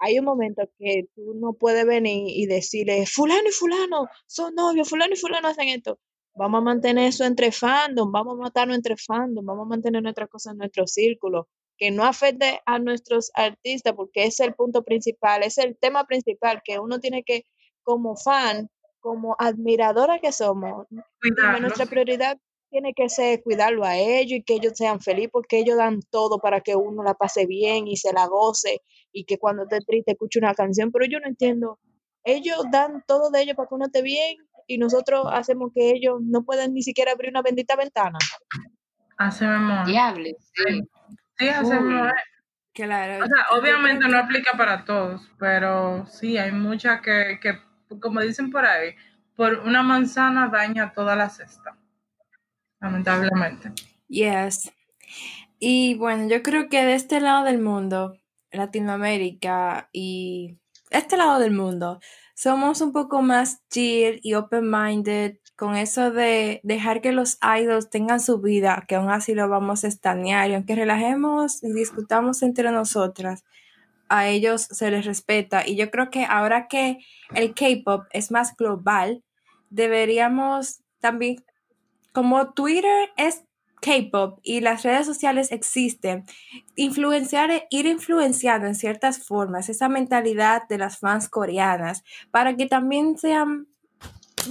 [0.00, 4.88] hay un momento que tú no puedes venir y decirle, fulano y fulano son novios,
[4.88, 5.98] fulano y fulano hacen esto.
[6.34, 10.28] Vamos a mantener eso entre fandom, vamos a matarnos entre fandom, vamos a mantener nuestras
[10.28, 14.82] cosas en nuestro círculo, que no afecte a nuestros artistas, porque ese es el punto
[14.82, 17.44] principal, es el tema principal, que uno tiene que,
[17.82, 18.68] como fan,
[19.00, 20.86] como admiradora que somos,
[21.60, 22.38] nuestra prioridad
[22.70, 26.38] tiene que ser cuidarlo a ellos y que ellos sean felices, porque ellos dan todo
[26.38, 28.80] para que uno la pase bien y se la goce,
[29.12, 31.78] y que cuando esté triste escuche una canción, pero yo no entiendo,
[32.24, 36.20] ellos dan todo de ellos para que uno esté bien y nosotros hacemos que ellos
[36.22, 38.18] no puedan ni siquiera abrir una bendita ventana.
[39.18, 39.84] Así mismo.
[39.84, 40.82] Diable, sí.
[41.38, 42.06] Sí, así mismo.
[42.06, 42.12] es.
[42.72, 43.24] Claro.
[43.24, 47.58] O sea, yo obviamente no aplica para todos, pero sí, hay muchas que, que,
[47.98, 48.94] como dicen por ahí,
[49.34, 51.76] por una manzana daña toda la cesta.
[52.80, 53.72] Lamentablemente.
[54.08, 54.72] Yes.
[55.58, 58.14] Y bueno, yo creo que de este lado del mundo,
[58.50, 60.58] Latinoamérica y
[60.90, 62.00] este lado del mundo,
[62.34, 68.18] somos un poco más chill y open-minded con eso de dejar que los idols tengan
[68.18, 72.72] su vida, que aún así lo vamos a estanear y aunque relajemos y discutamos entre
[72.72, 73.44] nosotras,
[74.08, 75.66] a ellos se les respeta.
[75.66, 76.98] Y yo creo que ahora que
[77.34, 79.22] el K-pop es más global,
[79.68, 81.44] deberíamos también,
[82.12, 83.44] como Twitter es
[83.80, 86.24] K-pop y las redes sociales existen,
[86.76, 93.16] influenciar, ir influenciando en ciertas formas esa mentalidad de las fans coreanas para que también
[93.18, 93.66] sean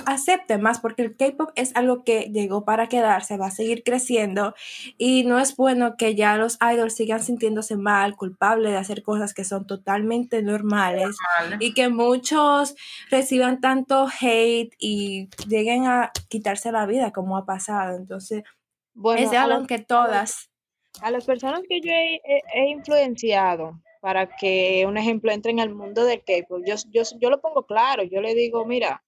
[0.06, 4.54] acepten más porque el K-pop es algo que llegó para quedarse, va a seguir creciendo
[4.98, 9.34] y no es bueno que ya los idols sigan sintiéndose mal, culpables de hacer cosas
[9.34, 11.16] que son totalmente normales
[11.60, 12.76] y que muchos
[13.10, 17.96] reciban tanto hate y lleguen a quitarse la vida como ha pasado.
[17.98, 18.44] Entonces,
[18.94, 20.50] Bueno, es algo las, que todas.
[21.02, 25.70] a las personas que yo he, he- he influenciado para que, un ejemplo, entren al
[25.76, 29.04] mundo del K-pop, yo, yo, yo lo pongo claro, yo le digo, mira,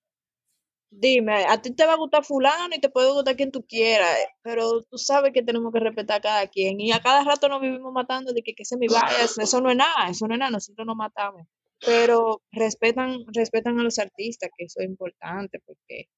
[0.93, 4.09] Dime, a ti te va a gustar fulano y te puede gustar quien tú quieras,
[4.19, 7.47] eh, pero tú sabes que tenemos que respetar a cada quien y a cada rato
[7.47, 10.33] nos vivimos matando de que, que es mi bias, eso no es nada, eso no
[10.33, 11.47] es nada, nosotros nos matamos,
[11.79, 16.09] pero respetan, respetan a los artistas, que eso es importante, porque,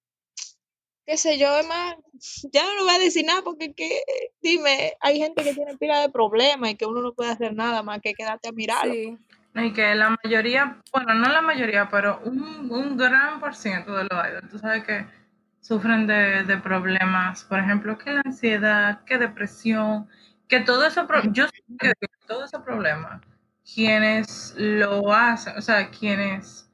[1.06, 1.96] qué sé yo, es más,
[2.52, 4.02] ya no voy a decir nada porque que,
[4.42, 7.84] dime, hay gente que tiene pila de problemas y que uno no puede hacer nada
[7.84, 8.92] más que quedarte a mirarlo.
[8.92, 9.18] Sí,
[9.56, 14.06] Y que la mayoría, bueno, no la mayoría, pero un, un gran por ciento de
[14.06, 15.06] los idols, tú sabes que
[15.62, 20.08] sufren de, de problemas, por ejemplo, que la ansiedad, que depresión,
[20.48, 21.94] que todo eso, yo sé que
[22.28, 23.22] todo ese problema,
[23.64, 26.70] quienes lo hacen, o sea, quienes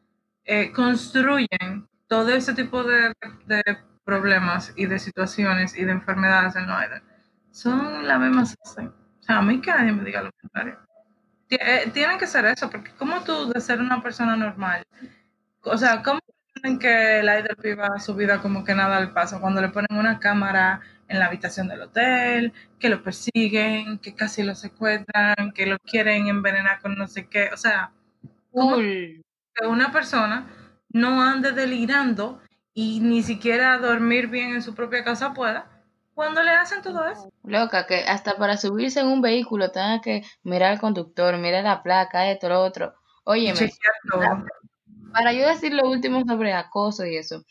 [0.45, 3.13] eh, construyen todo ese tipo de,
[3.45, 3.61] de
[4.05, 7.03] problemas y de situaciones y de enfermedades en los idols,
[7.51, 8.87] son la misma Sase.
[8.87, 10.79] O sea, a mí que nadie me diga lo contrario.
[11.49, 14.83] Eh, Tiene que ser eso, porque como tú de ser una persona normal,
[15.63, 16.19] o sea, ¿cómo
[16.53, 19.97] pretenden que el idol viva su vida como que nada le pasa cuando le ponen
[19.97, 25.65] una cámara en la habitación del hotel, que lo persiguen, que casi lo secuestran, que
[25.65, 27.49] lo quieren envenenar con no sé qué?
[27.53, 27.91] O sea,
[28.51, 30.47] ¿cómo que una persona
[30.91, 32.41] no ande delirando
[32.73, 35.78] y ni siquiera dormir bien en su propia casa pueda
[36.19, 37.31] cuando le hacen todo eso?
[37.43, 41.81] Loca, que hasta para subirse en un vehículo tenga que mirar al conductor, mirar la
[41.81, 42.93] placa, esto, lo otro.
[43.23, 43.71] Óyeme,
[44.11, 44.43] todo.
[45.13, 47.45] para yo decir lo último sobre acoso y eso,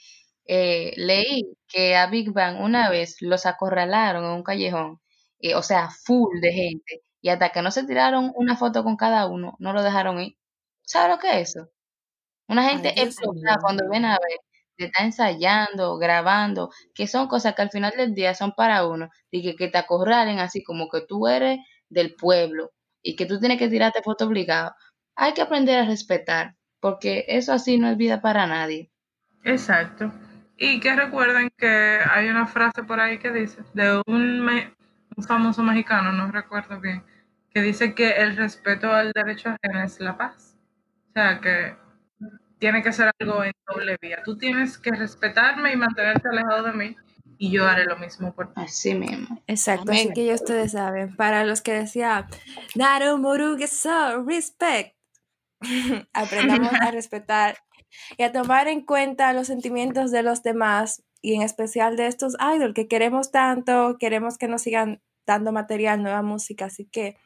[0.44, 5.00] eh, leí que a Big Bang una vez los acorralaron en un callejón,
[5.38, 8.98] eh, o sea, full de gente, y hasta que no se tiraron una foto con
[8.98, 10.36] cada uno, no lo dejaron ir.
[10.82, 11.70] ¿Sabes lo que es eso?
[12.46, 13.12] Una gente mío.
[13.62, 14.40] cuando ven a ver,
[14.78, 19.10] te está ensayando, grabando, que son cosas que al final del día son para uno,
[19.30, 21.58] y que, que te acorralen así como que tú eres
[21.90, 22.70] del pueblo
[23.02, 24.74] y que tú tienes que tirarte foto obligado.
[25.16, 28.90] Hay que aprender a respetar, porque eso así no es vida para nadie.
[29.44, 30.12] Exacto.
[30.56, 34.48] Y que recuerden que hay una frase por ahí que dice, de un,
[35.16, 37.02] un famoso mexicano, no recuerdo bien,
[37.52, 40.56] que dice que el respeto al derecho ajeno es la paz.
[41.08, 41.76] O sea que
[42.58, 44.22] tiene que ser algo en doble vía.
[44.24, 46.96] Tú tienes que respetarme y mantenerte alejado de mí
[47.38, 48.60] y yo haré lo mismo por ti.
[48.62, 49.42] Así mismo.
[49.46, 50.14] Exacto, así Amén.
[50.14, 52.26] que ya ustedes saben, para los que decía
[52.74, 54.96] Naru Murugeso, respect.
[56.12, 57.58] Aprendamos a respetar
[58.16, 62.36] y a tomar en cuenta los sentimientos de los demás y en especial de estos
[62.54, 67.16] idols que queremos tanto, queremos que nos sigan dando material, nueva música, así que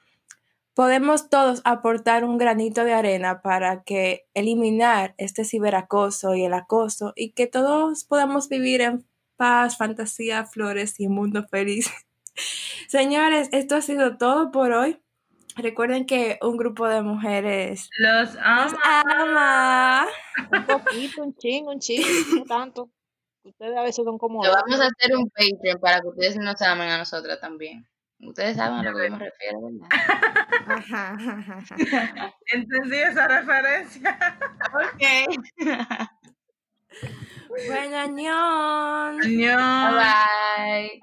[0.74, 7.12] podemos todos aportar un granito de arena para que eliminar este ciberacoso y el acoso
[7.16, 9.06] y que todos podamos vivir en
[9.36, 11.90] paz, fantasía, flores y un mundo feliz.
[12.88, 14.98] Señores, esto ha sido todo por hoy.
[15.56, 20.06] Recuerden que un grupo de mujeres Los ama.
[20.50, 22.02] Un poquito, un ching, un ching,
[22.34, 22.90] no tanto.
[23.44, 24.42] Ustedes a veces son como...
[24.42, 27.86] Lo vamos a hacer un Patreon para que ustedes nos amen a nosotras también.
[28.22, 29.88] Ustedes saben a lo que me refiero, ¿verdad?
[32.52, 34.16] Entendí esa referencia.
[34.72, 35.02] ok.
[37.66, 39.20] Buen añón.
[39.22, 39.94] Añón.
[39.96, 41.00] Bye.